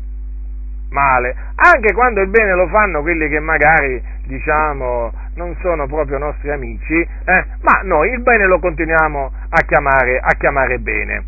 [0.90, 6.50] male, anche quando il bene lo fanno quelli che magari, diciamo, non sono proprio nostri
[6.50, 11.24] amici, eh, ma noi il bene lo continuiamo a chiamare, a chiamare bene.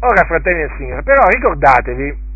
[0.00, 2.28] Ora, fratelli e signori, però ricordatevi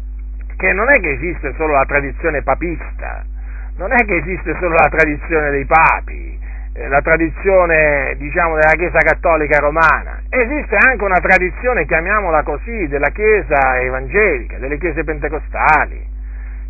[0.57, 3.25] che non è che esiste solo la tradizione papista,
[3.77, 6.39] non è che esiste solo la tradizione dei papi,
[6.75, 13.11] eh, la tradizione, diciamo, della Chiesa Cattolica Romana, esiste anche una tradizione, chiamiamola così, della
[13.11, 16.13] Chiesa evangelica, delle Chiese pentecostali,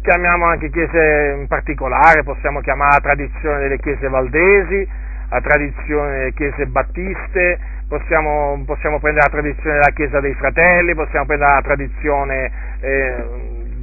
[0.04, 4.86] chiamiamo anche chiese in particolare, possiamo chiamare tradizione delle chiese valdesi,
[5.30, 11.24] la tradizione delle chiese battiste, possiamo, possiamo prendere la tradizione della chiesa dei fratelli, possiamo
[11.24, 12.50] prendere la tradizione
[12.80, 13.14] eh,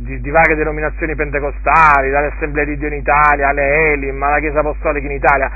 [0.06, 4.60] di, di, varie denominazioni pentecostali, dalle assemblee di Dio in Italia, alle Elim, alla chiesa
[4.60, 5.50] apostolica in Italia.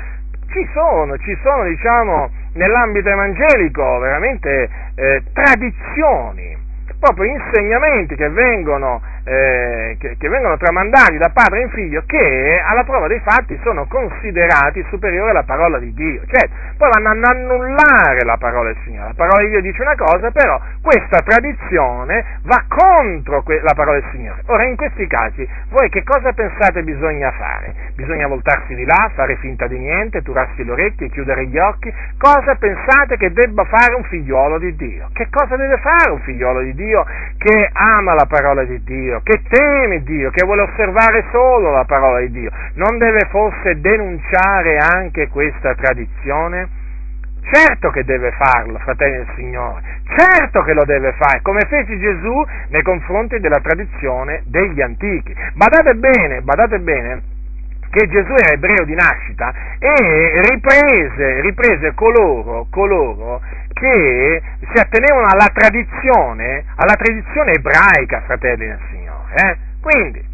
[0.48, 6.58] Ci sono, ci sono, diciamo, nell'ambito evangelico veramente eh, tradizioni,
[6.98, 12.84] proprio insegnamenti che vengono eh, che, che, vengono tramandati da padre in figlio che alla
[12.84, 16.22] prova dei fatti sono considerati superiori alla parola di Dio.
[16.26, 19.08] Cioè, poi vanno ad annullare la parola del Signore.
[19.08, 23.98] La parola di Dio dice una cosa, però questa tradizione va contro que- la parola
[23.98, 24.42] del Signore.
[24.46, 27.74] Ora, in questi casi, voi che cosa pensate bisogna fare?
[27.96, 31.92] Bisogna voltarsi di là, fare finta di niente, turarsi le orecchie, chiudere gli occhi?
[32.16, 35.08] Cosa pensate che debba fare un figliolo di Dio?
[35.12, 37.04] Che cosa deve fare un figliolo di Dio
[37.38, 39.15] che ama la parola di Dio?
[39.16, 43.80] Dio, che teme Dio, che vuole osservare solo la parola di Dio, non deve forse
[43.80, 46.84] denunciare anche questa tradizione?
[47.48, 52.44] Certo che deve farlo, fratelli del Signore, certo che lo deve fare, come fece Gesù
[52.70, 55.32] nei confronti della tradizione degli antichi.
[55.54, 57.22] Badate bene, badate bene,
[57.88, 63.40] che Gesù era ebreo di nascita e riprese, riprese coloro, coloro
[63.72, 64.42] che
[64.72, 68.95] si attenevano alla tradizione, alla tradizione ebraica, fratelli del Signore.
[69.36, 69.56] Eh?
[69.82, 70.24] Quindi,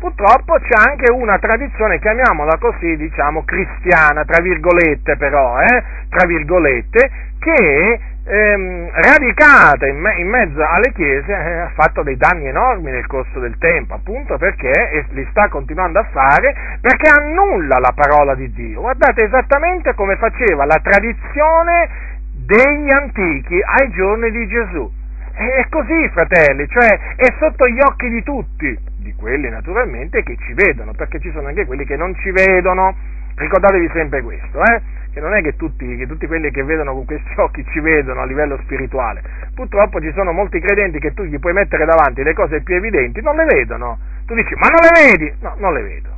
[0.00, 5.82] purtroppo c'è anche una tradizione, chiamiamola così, diciamo cristiana, tra virgolette però, eh?
[6.08, 12.16] tra virgolette, che ehm, radicata in, me- in, mezzo alle chiese eh, ha fatto dei
[12.16, 17.10] danni enormi nel corso del tempo, appunto perché e li sta continuando a fare, perché
[17.10, 18.80] annulla la parola di Dio.
[18.80, 21.88] Guardate esattamente come faceva la tradizione
[22.32, 24.95] degli antichi ai giorni di Gesù.
[25.36, 30.54] È così, fratelli, cioè è sotto gli occhi di tutti, di quelli naturalmente che ci
[30.54, 32.96] vedono, perché ci sono anche quelli che non ci vedono.
[33.34, 34.80] Ricordatevi sempre questo, eh?
[35.12, 38.22] che non è che tutti, che tutti, quelli che vedono con questi occhi ci vedono
[38.22, 39.22] a livello spirituale.
[39.54, 43.20] Purtroppo ci sono molti credenti che tu gli puoi mettere davanti le cose più evidenti,
[43.20, 43.98] non le vedono.
[44.24, 45.34] Tu dici, ma non le vedi?
[45.40, 46.08] No, non le vedo.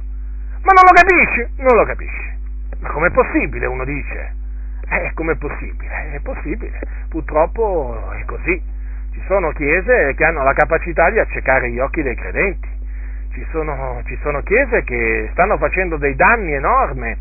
[0.62, 1.62] Ma non lo capisci?
[1.62, 2.37] Non lo capisci.
[2.79, 3.66] Ma com'è possibile?
[3.66, 4.35] Uno dice.
[4.89, 6.12] Eh, com'è possibile?
[6.12, 6.79] È possibile.
[7.09, 8.77] Purtroppo è così.
[9.19, 12.69] Ci sono chiese che hanno la capacità di accecare gli occhi dei credenti,
[13.33, 17.16] ci sono, ci sono chiese che stanno facendo dei danni enormi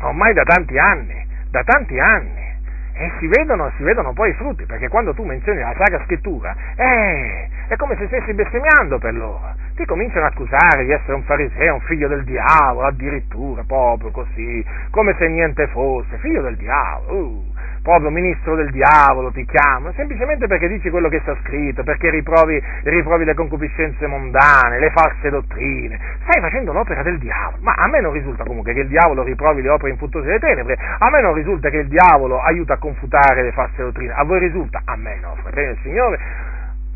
[0.00, 2.46] ormai da tanti anni, da tanti anni.
[2.94, 6.56] E si vedono, si vedono, poi i frutti, perché quando tu menzioni la Sacra Scrittura,
[6.74, 9.54] eh, è come se stessi bestemmiando per loro.
[9.76, 14.64] Ti cominciano a accusare di essere un fariseo, un figlio del diavolo, addirittura, proprio così,
[14.90, 17.18] come se niente fosse, figlio del diavolo.
[17.18, 22.10] Uh proprio ministro del diavolo, ti chiamo, semplicemente perché dici quello che sta scritto, perché
[22.10, 27.88] riprovi, riprovi le concupiscenze mondane, le false dottrine, stai facendo l'opera del diavolo, ma a
[27.88, 31.20] me non risulta comunque che il diavolo riprovi le opere infruttuose delle tenebre, a me
[31.20, 34.82] non risulta che il diavolo aiuta a confutare le false dottrine, a voi risulta?
[34.84, 36.18] A me no, fratello del Signore,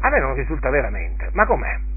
[0.00, 1.91] a me non risulta veramente, ma com'è?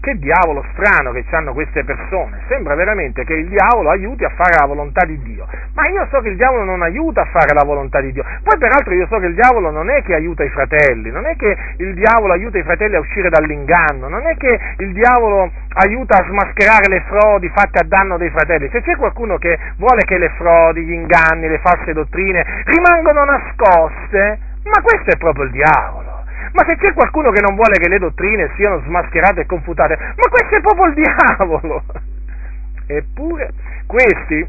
[0.00, 4.56] Che diavolo strano che hanno queste persone, sembra veramente che il diavolo aiuti a fare
[4.58, 7.64] la volontà di Dio, ma io so che il diavolo non aiuta a fare la
[7.64, 10.48] volontà di Dio, poi peraltro io so che il diavolo non è che aiuta i
[10.50, 14.58] fratelli, non è che il diavolo aiuta i fratelli a uscire dall'inganno, non è che
[14.78, 19.36] il diavolo aiuta a smascherare le frodi fatte a danno dei fratelli, se c'è qualcuno
[19.36, 25.16] che vuole che le frodi, gli inganni, le false dottrine rimangano nascoste, ma questo è
[25.18, 26.17] proprio il diavolo.
[26.52, 30.28] Ma se c'è qualcuno che non vuole che le dottrine siano smascherate e confutate, ma
[30.30, 31.82] questo è proprio il diavolo!
[32.90, 33.50] Eppure
[33.86, 34.46] questi,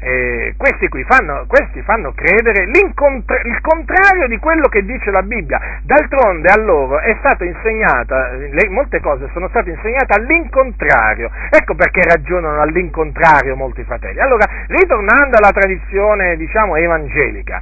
[0.00, 5.60] eh, questi qui fanno, questi fanno credere il contrario di quello che dice la Bibbia.
[5.82, 11.30] D'altronde a loro è stata insegnata, le, molte cose sono state insegnate all'incontrario.
[11.50, 14.20] Ecco perché ragionano all'incontrario molti fratelli.
[14.20, 17.60] Allora, ritornando alla tradizione, diciamo, evangelica,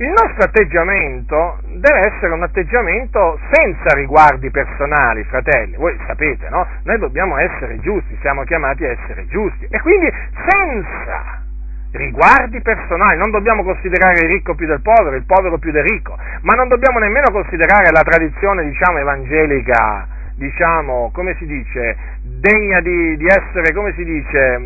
[0.00, 5.74] il nostro atteggiamento deve essere un atteggiamento senza riguardi personali, fratelli.
[5.74, 6.64] Voi sapete, no?
[6.84, 9.66] Noi dobbiamo essere giusti, siamo chiamati a essere giusti.
[9.68, 10.08] E quindi
[10.48, 11.42] senza
[11.90, 16.16] riguardi personali, non dobbiamo considerare il ricco più del povero, il povero più del ricco,
[16.42, 23.16] ma non dobbiamo nemmeno considerare la tradizione, diciamo, evangelica, diciamo, come si dice, degna di,
[23.16, 24.60] di essere, come si dice,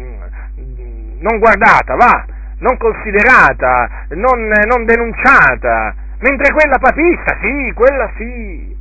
[1.20, 2.24] non guardata, va,
[2.62, 8.76] non considerata, non, non denunciata, mentre quella papista, sì, quella sì.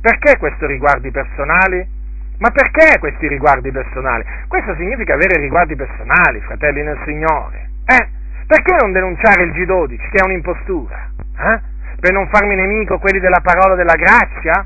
[0.00, 1.94] Perché questi riguardi personali?
[2.38, 4.24] Ma perché questi riguardi personali?
[4.46, 7.70] Questo significa avere riguardi personali, fratelli nel Signore.
[7.86, 8.08] Eh?
[8.46, 11.10] Perché non denunciare il G12, che è un'impostura?
[11.38, 11.60] Eh?
[11.98, 14.64] Per non farmi nemico quelli della parola della grazia?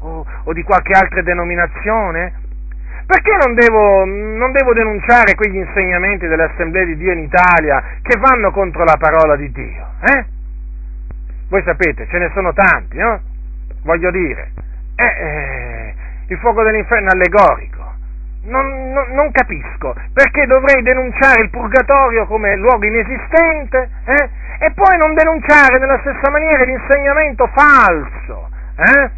[0.00, 2.32] O, o di qualche altra denominazione?
[3.06, 8.18] Perché non devo, non devo, denunciare quegli insegnamenti delle assemblee di Dio in Italia che
[8.18, 9.86] vanno contro la parola di Dio?
[10.00, 10.24] Eh?
[11.48, 13.20] Voi sapete, ce ne sono tanti, no?
[13.82, 14.52] Voglio dire,
[14.96, 15.94] eh, eh,
[16.28, 17.82] il fuoco dell'inferno è allegorico.
[18.44, 24.28] Non, non, non, capisco perché dovrei denunciare il purgatorio come luogo inesistente eh?
[24.58, 28.50] e poi non denunciare nella stessa maniera l'insegnamento falso.
[28.76, 29.10] Eh?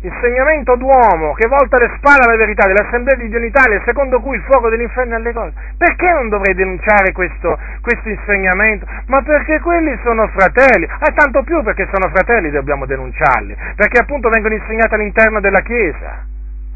[0.00, 4.36] Insegnamento d'uomo che volta le spalle alla verità dell'Assemblea di Dio in Italia, secondo cui
[4.36, 5.52] il fuoco dell'inferno è alle cose.
[5.76, 8.86] Perché non dovrei denunciare questo, questo, insegnamento?
[9.06, 13.98] Ma perché quelli sono fratelli, e ah, tanto più perché sono fratelli dobbiamo denunciarli, perché
[13.98, 16.24] appunto vengono insegnati all'interno della Chiesa.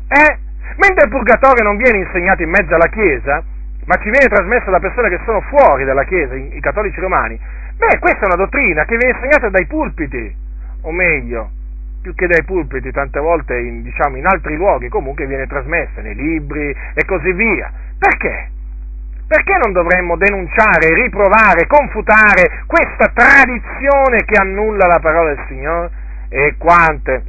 [0.09, 0.39] Eh?
[0.77, 3.43] Mentre il purgatorio non viene insegnato in mezzo alla Chiesa,
[3.85, 7.39] ma ci viene trasmesso da persone che sono fuori dalla Chiesa, i cattolici romani,
[7.77, 10.35] beh, questa è una dottrina che viene insegnata dai pulpiti,
[10.83, 11.51] o meglio,
[12.03, 16.15] più che dai pulpiti, tante volte in, diciamo, in altri luoghi, comunque viene trasmessa nei
[16.15, 17.71] libri e così via.
[17.97, 18.51] Perché?
[19.27, 25.91] Perché non dovremmo denunciare, riprovare, confutare questa tradizione che annulla la parola del Signore?
[26.29, 27.23] E quante,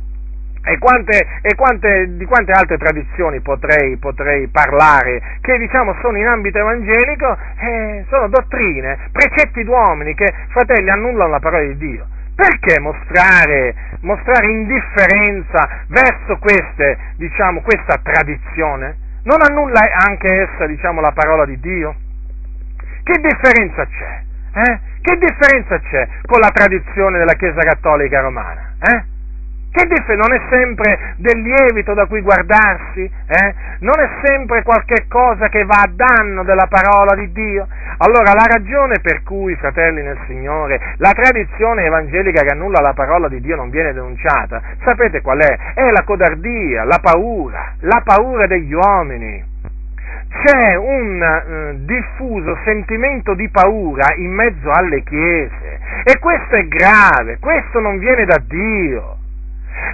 [0.65, 6.25] e, quante, e quante, di quante altre tradizioni potrei, potrei parlare che diciamo sono in
[6.25, 7.37] ambito evangelico?
[7.59, 12.07] Eh, sono dottrine, precetti d'uomini che, fratelli, annullano la parola di Dio.
[12.35, 18.97] Perché mostrare, mostrare indifferenza verso queste, diciamo, questa tradizione?
[19.23, 21.95] Non annulla anche essa, diciamo, la parola di Dio?
[23.03, 24.21] Che differenza c'è?
[24.55, 24.79] Eh?
[25.01, 28.75] Che differenza c'è con la tradizione della Chiesa Cattolica Romana?
[28.79, 29.03] Eh?
[29.73, 33.01] Che dice, non è sempre del lievito da cui guardarsi?
[33.01, 33.55] Eh?
[33.79, 37.67] Non è sempre qualche cosa che va a danno della parola di Dio?
[37.97, 43.27] Allora la ragione per cui, fratelli nel Signore, la tradizione evangelica che annulla la parola
[43.27, 45.57] di Dio non viene denunciata, sapete qual è?
[45.73, 49.51] È la codardia, la paura, la paura degli uomini
[50.43, 57.37] c'è un eh, diffuso sentimento di paura in mezzo alle chiese e questo è grave,
[57.39, 59.17] questo non viene da Dio.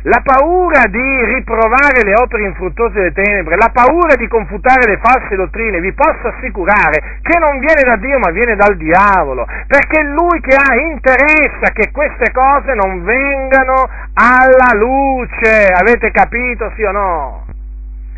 [0.04, 5.36] La paura di riprovare le opere infruttuose delle tenebre, la paura di confutare le false
[5.36, 10.04] dottrine, vi posso assicurare che non viene da Dio ma viene dal diavolo, perché è
[10.04, 15.68] lui che ha interesse che queste cose non vengano alla luce.
[15.68, 17.46] Avete capito, sì o no?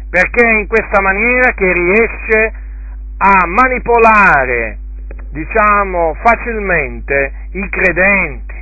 [0.09, 2.53] Perché è in questa maniera che riesce
[3.17, 4.77] a manipolare,
[5.31, 8.59] diciamo, facilmente i credenti.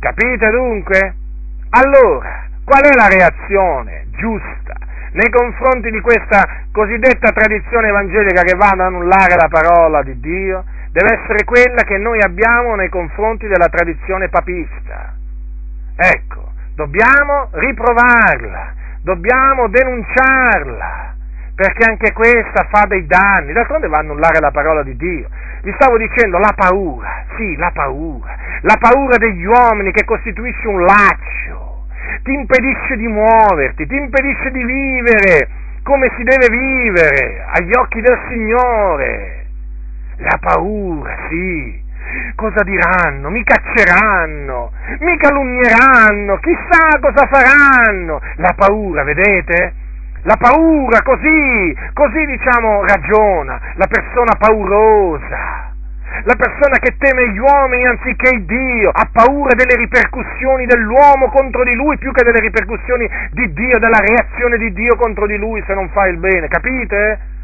[0.00, 1.14] Capite dunque?
[1.70, 4.74] Allora, qual è la reazione giusta
[5.12, 10.64] nei confronti di questa cosiddetta tradizione evangelica che va ad annullare la parola di Dio?
[10.90, 15.14] deve essere quella che noi abbiamo nei confronti della tradizione papista.
[15.96, 18.72] Ecco, dobbiamo riprovarla,
[19.02, 21.14] dobbiamo denunciarla,
[21.54, 25.28] perché anche questa fa dei danni, d'altronde va a annullare la parola di Dio.
[25.62, 30.84] Vi stavo dicendo la paura, sì, la paura, la paura degli uomini che costituisce un
[30.84, 31.86] laccio,
[32.22, 35.48] ti impedisce di muoverti, ti impedisce di vivere
[35.82, 39.46] come si deve vivere agli occhi del Signore.
[40.18, 41.86] La paura, sì.
[42.34, 43.30] Cosa diranno?
[43.30, 48.20] Mi cacceranno, mi calunnieranno, chissà cosa faranno.
[48.36, 49.74] La paura, vedete?
[50.22, 55.66] La paura, così, così diciamo ragiona, la persona paurosa.
[56.24, 61.74] La persona che teme gli uomini anziché Dio ha paura delle ripercussioni dell'uomo contro di
[61.74, 65.74] lui più che delle ripercussioni di Dio, della reazione di Dio contro di lui se
[65.74, 67.36] non fa il bene, capite?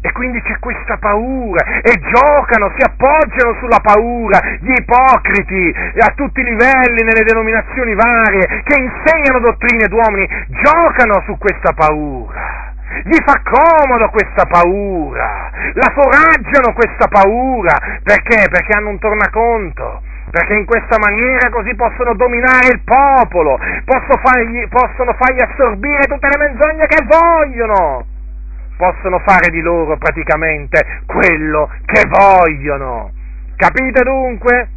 [0.00, 6.40] E quindi c'è questa paura e giocano, si appoggiano sulla paura gli ipocriti a tutti
[6.40, 10.28] i livelli nelle denominazioni varie che insegnano dottrine d'uomini,
[10.62, 12.72] giocano su questa paura.
[13.02, 18.48] Gli fa comodo questa paura, la foraggiano questa paura, perché?
[18.48, 24.66] Perché hanno un tornaconto, perché in questa maniera così possono dominare il popolo, possono fargli,
[24.68, 28.16] possono fargli assorbire tutte le menzogne che vogliono
[28.78, 33.10] possono fare di loro praticamente quello che vogliono.
[33.56, 34.68] Capite dunque?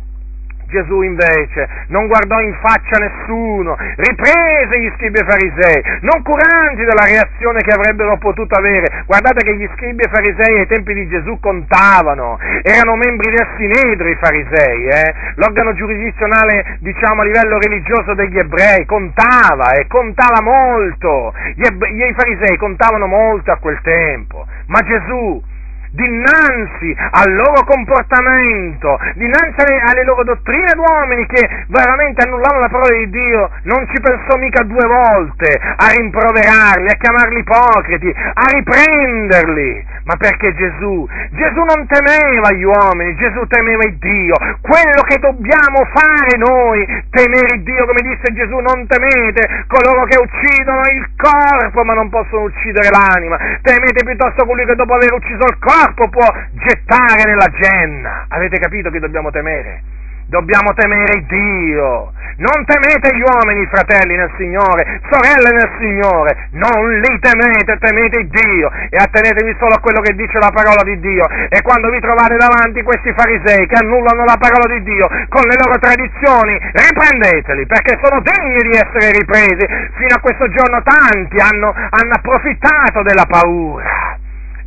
[0.72, 7.04] Gesù invece non guardò in faccia nessuno, riprese gli scribi e farisei, non curanti della
[7.04, 9.04] reazione che avrebbero potuto avere.
[9.06, 14.08] Guardate che gli scribi e farisei ai tempi di Gesù contavano, erano membri del Sinedro
[14.08, 15.14] i farisei, eh?
[15.36, 22.56] l'organo giurisdizionale diciamo a livello religioso degli ebrei, contava e contava molto, gli, gli farisei
[22.58, 25.44] contavano molto a quel tempo, ma Gesù
[25.92, 33.10] dinanzi al loro comportamento, dinanzi alle, loro dottrine d'uomini che veramente annullavano la parola di
[33.10, 39.86] Dio, non ci pensò mica due volte a rimproverarli, a chiamarli ipocriti, a riprenderli.
[40.12, 41.08] Ma perché Gesù?
[41.32, 44.36] Gesù non temeva gli uomini, Gesù temeva il Dio.
[44.60, 50.20] Quello che dobbiamo fare noi, temere il Dio, come disse Gesù, non temete coloro che
[50.20, 53.38] uccidono il corpo ma non possono uccidere l'anima.
[53.62, 56.28] Temete piuttosto colui che dopo aver ucciso il corpo può
[56.60, 58.26] gettare nella genna.
[58.28, 60.01] Avete capito che dobbiamo temere?
[60.32, 62.14] Dobbiamo temere Dio.
[62.40, 68.72] Non temete gli uomini, fratelli nel Signore, sorelle nel Signore, non li temete, temete Dio
[68.90, 71.28] e attenetevi solo a quello che dice la parola di Dio.
[71.50, 75.56] E quando vi trovate davanti questi farisei che annullano la parola di Dio con le
[75.60, 79.68] loro tradizioni, riprendeteli perché sono degni di essere ripresi.
[80.00, 84.16] Fino a questo giorno tanti hanno, hanno approfittato della paura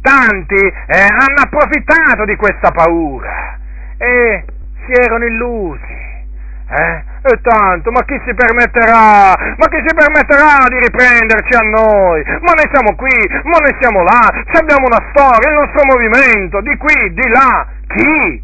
[0.02, 3.56] tanti eh, hanno approfittato di questa paura
[3.96, 4.44] e
[4.86, 6.02] si erano illusi.
[6.66, 7.12] Eh?
[7.24, 9.36] E tanto, ma chi si permetterà?
[9.56, 12.22] Ma chi si permetterà di riprenderci a noi?
[12.40, 14.28] Ma noi siamo qui, ma noi siamo là,
[14.58, 17.66] abbiamo una storia, il nostro movimento, di qui, di là.
[17.86, 18.42] Chi?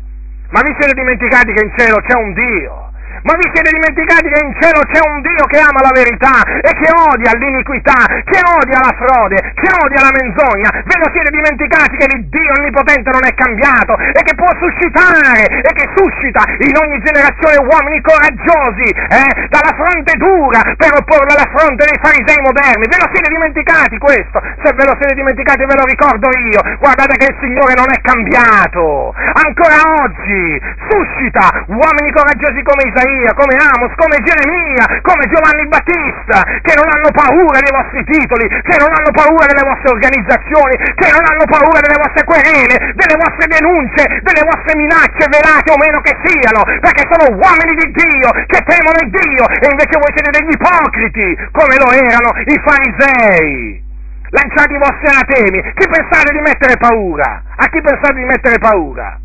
[0.50, 2.89] Ma vi siete dimenticati che in cielo c'è un Dio?
[3.22, 6.72] Ma vi siete dimenticati che in cielo c'è un Dio che ama la verità e
[6.72, 10.70] che odia l'iniquità, che odia la frode, che odia la menzogna?
[10.88, 15.52] Ve lo siete dimenticati che il Dio onnipotente non è cambiato e che può suscitare
[15.52, 21.50] e che suscita in ogni generazione uomini coraggiosi, eh, dalla fronte dura per opporla alla
[21.52, 22.88] fronte dei farisei moderni?
[22.88, 24.40] Ve lo siete dimenticati questo?
[24.64, 26.60] Se ve lo siete dimenticati ve lo ricordo io.
[26.80, 29.12] Guardate che il Signore non è cambiato.
[29.44, 30.56] Ancora oggi
[30.88, 36.86] suscita uomini coraggiosi come Isaia Isaia, come Amos, come Geremia, come Giovanni Battista, che non
[36.86, 41.46] hanno paura dei vostri titoli, che non hanno paura delle vostre organizzazioni, che non hanno
[41.50, 46.62] paura delle vostre querele, delle vostre denunce, delle vostre minacce, velate o meno che siano,
[46.78, 51.74] perché sono uomini di Dio, che temono Dio, e invece voi siete degli ipocriti, come
[51.82, 53.88] lo erano i farisei.
[54.30, 57.42] Lanciate i vostri anatemi, chi pensate di mettere paura?
[57.58, 59.18] A chi pensate di mettere paura?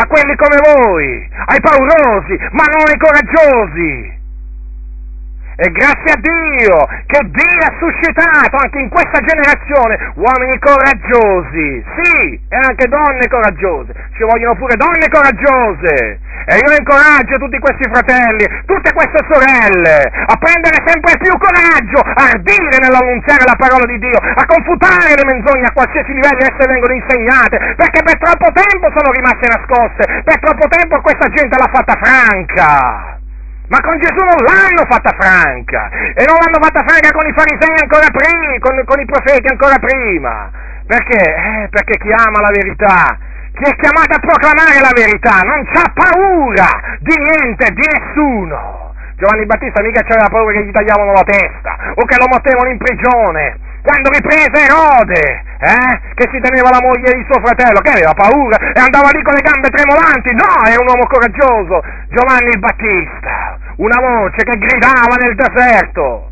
[0.00, 4.17] A quelli come voi, ai paurosi, ma non ai coraggiosi.
[5.58, 12.38] E grazie a Dio che Dio ha suscitato anche in questa generazione uomini coraggiosi, sì,
[12.46, 13.90] e anche donne coraggiose.
[14.14, 16.22] Ci vogliono pure donne coraggiose.
[16.46, 22.38] E io incoraggio tutti questi fratelli, tutte queste sorelle, a prendere sempre più coraggio, a
[22.38, 26.94] ardire nell'annunziare la parola di Dio, a confutare le menzogne a qualsiasi livello esse vengono
[26.94, 31.98] insegnate, perché per troppo tempo sono rimaste nascoste, per troppo tempo questa gente l'ha fatta
[31.98, 33.17] franca.
[33.68, 37.76] Ma con Gesù non l'hanno fatta franca e non l'hanno fatta franca con i farisei
[37.82, 40.50] ancora prima, con, con i profeti ancora prima.
[40.86, 41.20] Perché?
[41.20, 43.18] Eh, perché chi ama la verità,
[43.52, 48.94] chi è chiamato a proclamare la verità non c'ha paura di niente, di nessuno.
[49.16, 52.78] Giovanni Battista mica c'aveva paura che gli tagliavano la testa o che lo mettevano in
[52.78, 53.67] prigione.
[53.88, 58.58] Quando riprese Erode, eh, che si teneva la moglie di suo fratello, che aveva paura
[58.58, 60.28] e andava lì con le gambe tremolanti.
[60.36, 61.80] No, era un uomo coraggioso.
[62.12, 66.28] Giovanni Battista, una voce che gridava nel deserto.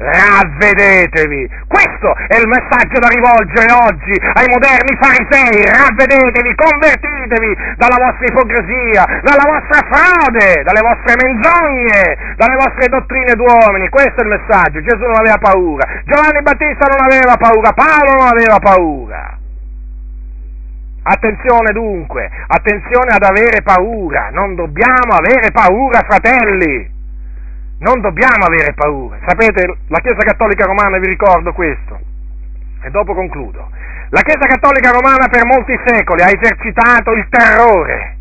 [0.00, 1.44] Ravvedetevi!
[1.68, 5.60] Questo è il messaggio da rivolgere oggi ai moderni farisei.
[5.60, 13.90] Ravvedetevi, convertitevi dalla vostra ipocrisia, dalla vostra frode, dalle vostre menzogne, dalle vostre dottrine d'uomini.
[13.90, 14.80] Questo è il messaggio.
[14.80, 15.84] Gesù non aveva paura.
[16.08, 17.72] Giovanni Battista non aveva paura.
[17.76, 19.36] Paolo non aveva paura.
[21.02, 24.30] Attenzione dunque, attenzione ad avere paura.
[24.32, 26.99] Non dobbiamo avere paura, fratelli
[27.80, 29.18] non dobbiamo avere paura.
[29.26, 31.98] Sapete, la Chiesa Cattolica Romana, vi ricordo questo,
[32.82, 33.70] e dopo concludo.
[34.10, 38.16] La Chiesa Cattolica Romana per molti secoli ha esercitato il terrore,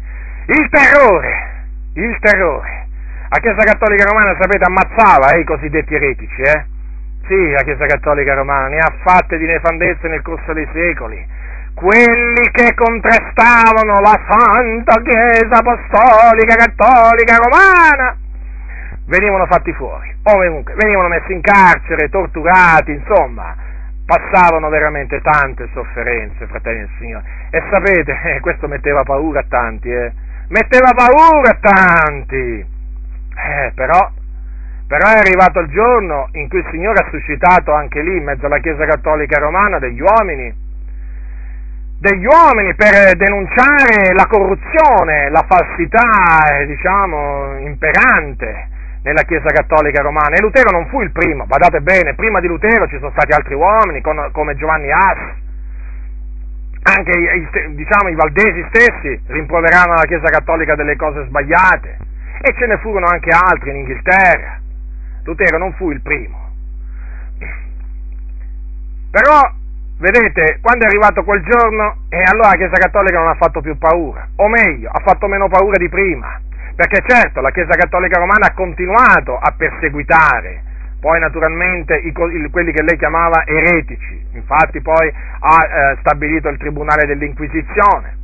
[0.45, 2.87] il terrore, il terrore.
[3.29, 6.65] La Chiesa Cattolica Romana, sapete, ammazzava eh, i cosiddetti eretici, eh?
[7.27, 11.23] Sì, la Chiesa Cattolica Romana ne ha fatte di nefandezze nel corso dei secoli.
[11.75, 18.17] Quelli che contrastavano la Santa Chiesa Apostolica Cattolica Romana
[19.09, 23.55] venivano fatti fuori, o comunque venivano messi in carcere, torturati, insomma,
[24.05, 27.25] passavano veramente tante sofferenze, fratelli del Signore.
[27.49, 30.11] E sapete, eh, questo metteva paura a tanti, eh?
[30.49, 32.77] Metteva paura a tanti.
[33.35, 34.11] Eh, però,
[34.87, 38.45] però è arrivato il giorno in cui il Signore ha suscitato anche lì, in mezzo
[38.45, 40.53] alla Chiesa Cattolica Romana, degli uomini,
[41.99, 50.35] degli uomini per denunciare la corruzione, la falsità, eh, diciamo, imperante nella Chiesa Cattolica Romana.
[50.35, 53.55] E Lutero non fu il primo, badate bene, prima di Lutero ci sono stati altri
[53.55, 55.47] uomini come Giovanni As,
[56.81, 61.97] anche i, diciamo, i valdesi stessi rimproveravano la Chiesa Cattolica delle cose sbagliate.
[62.41, 64.59] E ce ne furono anche altri in Inghilterra.
[65.23, 66.47] Lutero non fu il primo.
[69.11, 69.51] Però,
[69.97, 73.77] vedete, quando è arrivato quel giorno, e allora la Chiesa Cattolica non ha fatto più
[73.77, 76.39] paura, o meglio, ha fatto meno paura di prima
[76.79, 80.63] perché certo la Chiesa Cattolica Romana ha continuato a perseguitare
[81.01, 87.05] poi naturalmente i, quelli che lei chiamava eretici, infatti poi ha eh, stabilito il Tribunale
[87.05, 88.17] dell'Inquisizione.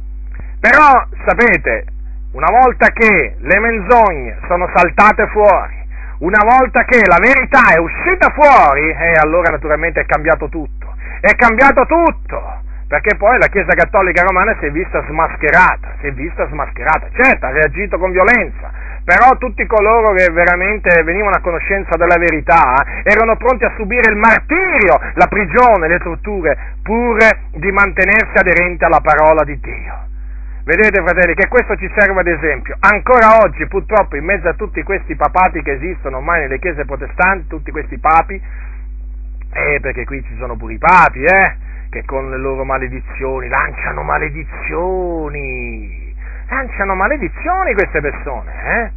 [0.60, 1.86] Però sapete,
[2.32, 5.76] una volta che le menzogne sono saltate fuori,
[6.19, 11.36] una volta che la verità è uscita fuori, eh, allora naturalmente è cambiato tutto, è
[11.36, 16.48] cambiato tutto perché poi la Chiesa Cattolica Romana si è vista smascherata, si è vista
[16.48, 18.72] smascherata, certo ha reagito con violenza,
[19.03, 24.18] però tutti coloro che veramente venivano a conoscenza della verità erano pronti a subire il
[24.18, 27.18] martirio, la prigione, le torture, pur
[27.52, 30.14] di mantenersi aderenti alla parola di Dio.
[30.66, 32.76] Vedete fratelli che questo ci serve ad esempio.
[32.80, 37.48] Ancora oggi purtroppo in mezzo a tutti questi papati che esistono ormai nelle chiese protestanti,
[37.48, 38.41] tutti questi papi,
[39.53, 41.56] eh, perché qui ci sono pure i papi, eh,
[41.95, 45.34] che con le loro maledizioni lanciano maledizioni,
[46.49, 48.91] lanciano maledizioni queste persone, eh?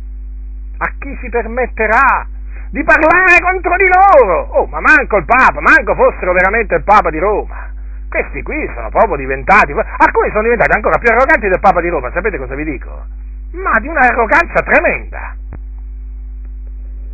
[0.78, 2.26] A chi si permetterà
[2.70, 4.48] di parlare contro di loro?
[4.50, 7.70] Oh, ma manco il Papa, manco fossero veramente il Papa di Roma.
[8.08, 12.10] Questi qui sono proprio diventati, alcuni sono diventati ancora più arroganti del Papa di Roma,
[12.10, 13.04] sapete cosa vi dico?
[13.52, 15.36] Ma di un'arroganza tremenda.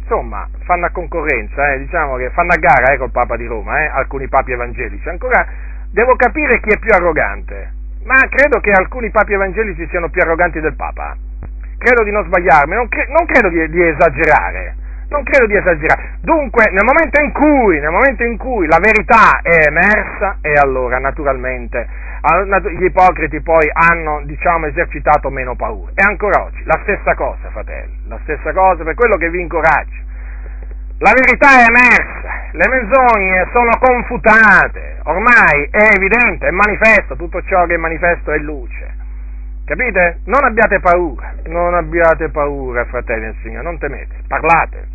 [0.01, 3.83] Insomma, fanno a concorrenza, eh, diciamo che fanno a gara eh, col Papa di Roma,
[3.83, 7.73] eh, alcuni papi evangelici, ancora devo capire chi è più arrogante,
[8.03, 11.17] ma credo che alcuni papi evangelici siano più arroganti del Papa.
[11.79, 14.83] Credo di non sbagliarmi, non, cre- non credo di, di, esagerare.
[15.09, 16.19] Non credo di esagerare.
[16.21, 20.99] Dunque, nel momento, in cui, nel momento in cui la verità è emersa, e allora
[20.99, 21.87] naturalmente
[22.79, 25.93] gli ipocriti poi hanno, diciamo, esercitato meno paura.
[25.95, 30.04] E ancora oggi, la stessa cosa, fratelli, la stessa cosa, per quello che vi incoraggio.
[30.99, 37.67] La verità è emersa, le menzogne sono confutate, ormai è evidente, è manifesto, tutto ciò
[37.67, 38.95] che è manifesto è luce.
[39.67, 40.21] Capite?
[40.27, 44.87] Non abbiate paura, non abbiate paura, fratelli del Signore, non temete, parlate,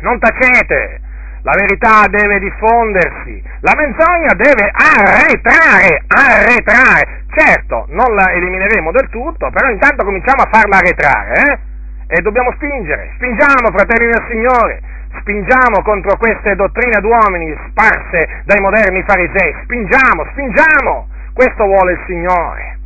[0.00, 1.00] non tacete,
[1.42, 7.22] la verità deve diffondersi, la menzogna deve arretrare, arretrare.
[7.30, 11.58] Certo, non la elimineremo del tutto, però intanto cominciamo a farla arretrare, eh?
[12.08, 14.80] E dobbiamo spingere, spingiamo, fratelli del Signore,
[15.20, 22.78] spingiamo contro queste dottrine d'uomini sparse dai moderni farisei, spingiamo, spingiamo, questo vuole il Signore,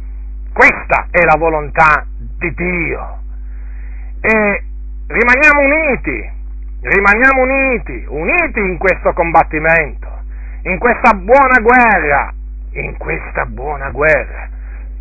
[0.52, 2.04] questa è la volontà
[2.38, 3.18] di Dio.
[4.20, 4.64] E
[5.06, 6.30] rimaniamo uniti,
[6.80, 10.08] rimaniamo uniti, uniti in questo combattimento,
[10.64, 12.32] in questa buona guerra,
[12.72, 14.50] in questa buona guerra.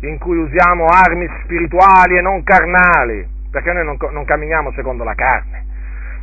[0.02, 5.14] in cui usiamo armi spirituali e non carnali, perché noi non, non camminiamo secondo la
[5.14, 5.61] carne.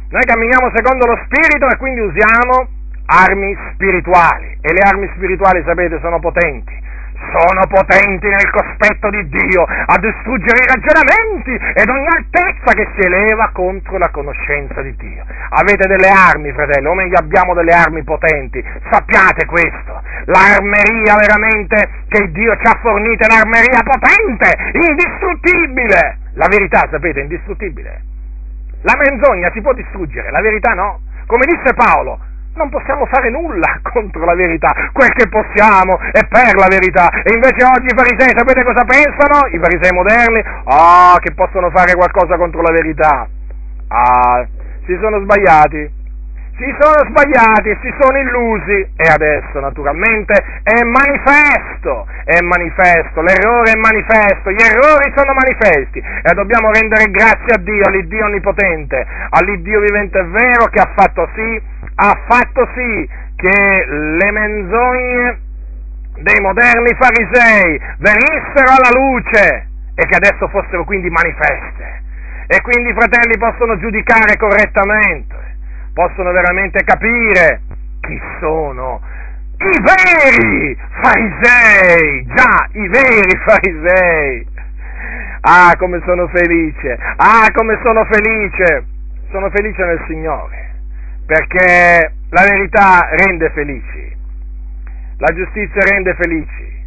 [0.09, 2.67] Noi camminiamo secondo lo spirito e quindi usiamo
[3.05, 6.87] armi spirituali e le armi spirituali, sapete, sono potenti
[7.31, 13.05] sono potenti nel cospetto di Dio a distruggere i ragionamenti ed ogni altezza che si
[13.05, 15.25] eleva contro la conoscenza di Dio.
[15.49, 20.01] Avete delle armi, fratelli, o meglio abbiamo delle armi potenti, sappiate questo.
[20.25, 26.17] L'armeria veramente che Dio ci ha fornito è l'armeria potente, indistruttibile.
[26.33, 28.08] La verità, sapete, è indistruttibile.
[28.81, 31.01] La menzogna si può distruggere, la verità no.
[31.25, 32.17] Come disse Paolo,
[32.55, 37.09] non possiamo fare nulla contro la verità, quel che possiamo è per la verità.
[37.09, 39.47] E invece oggi i farisei, sapete cosa pensano?
[39.51, 43.27] I farisei moderni, ah, che possono fare qualcosa contro la verità.
[43.87, 44.47] Ah,
[44.85, 45.98] si sono sbagliati.
[46.59, 53.75] Si sono sbagliati, si sono illusi e adesso naturalmente è manifesto, è manifesto, l'errore è
[53.75, 60.19] manifesto, gli errori sono manifesti e dobbiamo rendere grazie a Dio, all'Iddio onnipotente, all'Iddio vivente
[60.19, 65.39] e vero che ha fatto sì ha fatto sì che le menzogne
[66.19, 72.03] dei moderni farisei venissero alla luce e che adesso fossero quindi manifeste.
[72.47, 75.48] E quindi i fratelli possono giudicare correttamente,
[75.99, 77.59] possono veramente capire
[77.99, 79.01] chi sono
[79.57, 84.47] i veri farisei, già, i veri farisei.
[85.41, 88.85] Ah, come sono felice, ah, come sono felice,
[89.29, 90.67] sono felice nel Signore
[91.25, 94.15] perché la verità rende felici,
[95.17, 96.85] la giustizia rende felici,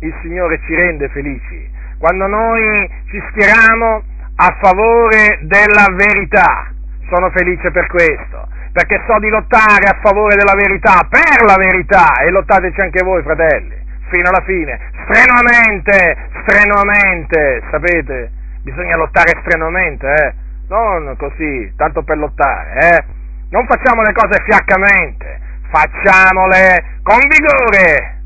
[0.00, 1.70] il Signore ci rende felici.
[1.98, 4.02] Quando noi ci schieriamo
[4.36, 6.72] a favore della verità,
[7.10, 12.20] sono felice per questo, perché so di lottare a favore della verità, per la verità,
[12.20, 13.76] e lottateci anche voi, fratelli,
[14.10, 18.30] fino alla fine, strenuamente, strenuamente, sapete,
[18.62, 20.34] bisogna lottare strenuamente, eh?
[20.68, 23.04] non così, tanto per lottare, eh?
[23.50, 25.40] Non facciamo le cose fiaccamente,
[25.70, 28.20] facciamole con vigore,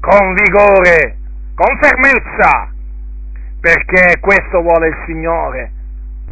[0.00, 1.16] con vigore,
[1.54, 2.68] con fermezza,
[3.60, 5.72] perché questo vuole il Signore.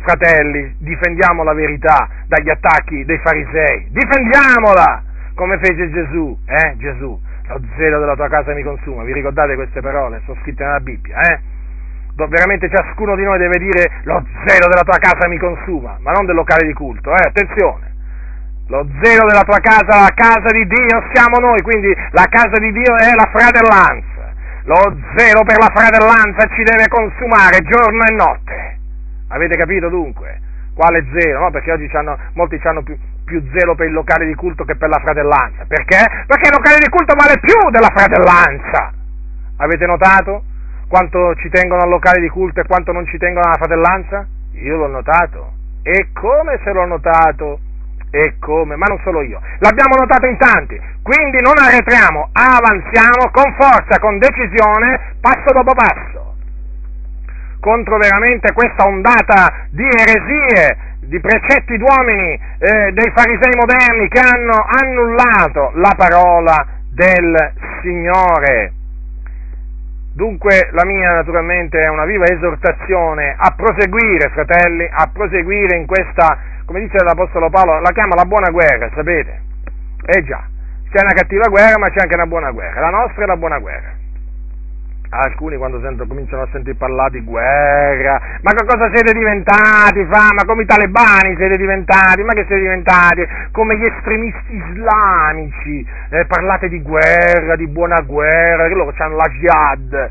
[0.04, 5.02] Fratelli, difendiamo la verità dagli attacchi dei farisei, difendiamola,
[5.34, 6.76] come fece Gesù, eh?
[6.76, 7.18] Gesù,
[7.48, 10.20] lo zelo della tua casa mi consuma, vi ricordate queste parole?
[10.26, 11.40] Sono scritte nella Bibbia, eh?
[12.28, 16.26] veramente ciascuno di noi deve dire lo zelo della tua casa mi consuma, ma non
[16.26, 17.26] del locale di culto, eh?
[17.26, 17.92] attenzione.
[18.68, 22.70] Lo zelo della tua casa, la casa di Dio siamo noi, quindi la casa di
[22.72, 24.32] Dio è la fratellanza.
[24.64, 28.82] Lo zelo per la fratellanza ci deve consumare giorno e notte.
[29.34, 30.40] Avete capito dunque?
[30.74, 31.40] Quale zelo?
[31.40, 31.50] No?
[31.50, 34.88] Perché oggi c'hanno, molti hanno più, più zelo per il locale di culto che per
[34.88, 35.64] la fratellanza.
[35.66, 35.98] Perché?
[36.26, 38.92] Perché il locale di culto vale più della fratellanza.
[39.56, 40.44] Avete notato
[40.88, 44.26] quanto ci tengono al locale di culto e quanto non ci tengono alla fratellanza?
[44.52, 45.52] Io l'ho notato.
[45.82, 47.58] E come se l'ho notato?
[48.14, 53.52] e come, ma non solo io, l'abbiamo notato in tanti, quindi non arretriamo, avanziamo con
[53.58, 56.33] forza, con decisione, passo dopo passo,
[57.64, 64.66] contro veramente questa ondata di eresie, di precetti d'uomini, eh, dei farisei moderni che hanno
[64.68, 68.72] annullato la parola del Signore.
[70.12, 76.52] Dunque la mia naturalmente è una viva esortazione a proseguire, fratelli, a proseguire in questa
[76.66, 79.40] come dice l'Apostolo Paolo, la chiama la buona guerra, sapete?
[80.06, 80.42] Eh già,
[80.90, 82.80] c'è una cattiva guerra, ma c'è anche una buona guerra.
[82.80, 84.03] La nostra è la buona guerra.
[85.16, 90.04] Alcuni quando sentono, cominciano a sentire parlare di guerra, ma che cosa siete diventati?
[90.10, 90.32] Fa?
[90.34, 92.22] Ma come i talebani siete diventati?
[92.22, 93.24] Ma che siete diventati?
[93.52, 95.86] Come gli estremisti islamici?
[96.10, 100.10] Eh, parlate di guerra, di buona guerra, che loro hanno la jihad.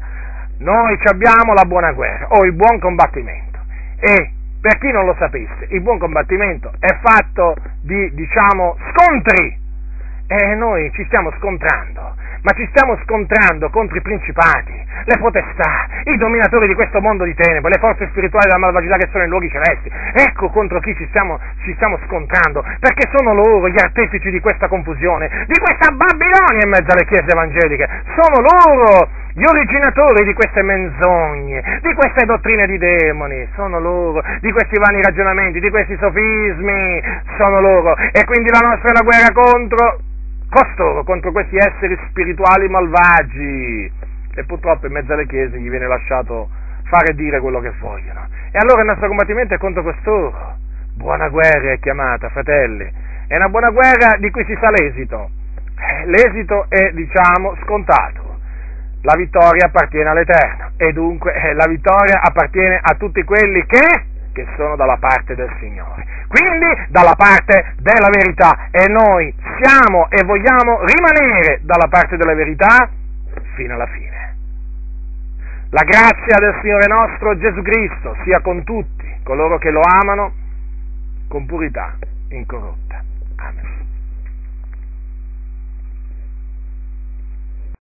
[0.59, 3.59] Noi abbiamo la buona guerra, o il buon combattimento.
[3.99, 4.31] E
[4.61, 9.59] per chi non lo sapesse, il buon combattimento è fatto di, diciamo, scontri.
[10.27, 14.73] E noi ci stiamo scontrando ma ci stiamo scontrando contro i principati,
[15.05, 19.07] le potestà, i dominatori di questo mondo di tenebre, le forze spirituali della malvagità che
[19.11, 19.89] sono in luoghi celesti.
[20.13, 24.67] Ecco contro chi ci stiamo, ci stiamo scontrando, perché sono loro gli artefici di questa
[24.67, 27.87] confusione, di questa Babilonia in mezzo alle chiese evangeliche.
[28.15, 34.51] Sono loro gli originatori di queste menzogne, di queste dottrine di demoni, sono loro, di
[34.51, 37.01] questi vani ragionamenti, di questi sofismi,
[37.37, 37.95] sono loro.
[38.11, 39.97] E quindi la nostra è la guerra contro
[40.53, 43.91] costoro contro questi esseri spirituali malvagi
[44.35, 46.49] e purtroppo in mezzo alle chiese gli viene lasciato
[46.83, 48.27] fare e dire quello che vogliono.
[48.51, 50.57] E allora il nostro combattimento è contro costoro.
[50.95, 52.91] Buona guerra è chiamata, fratelli.
[53.27, 55.29] È una buona guerra di cui si sa l'esito.
[55.75, 58.37] Eh, l'esito è, diciamo, scontato.
[59.01, 60.71] La vittoria appartiene all'Eterno.
[60.77, 65.49] e dunque eh, la vittoria appartiene a tutti quelli che, che sono dalla parte del
[65.59, 72.33] Signore, quindi dalla parte della verità e noi siamo e vogliamo rimanere dalla parte della
[72.33, 72.89] verità
[73.55, 74.35] fino alla fine.
[75.69, 80.33] La grazia del Signore nostro Gesù Cristo sia con tutti coloro che lo amano
[81.27, 81.95] con purità
[82.29, 82.82] incorrotta.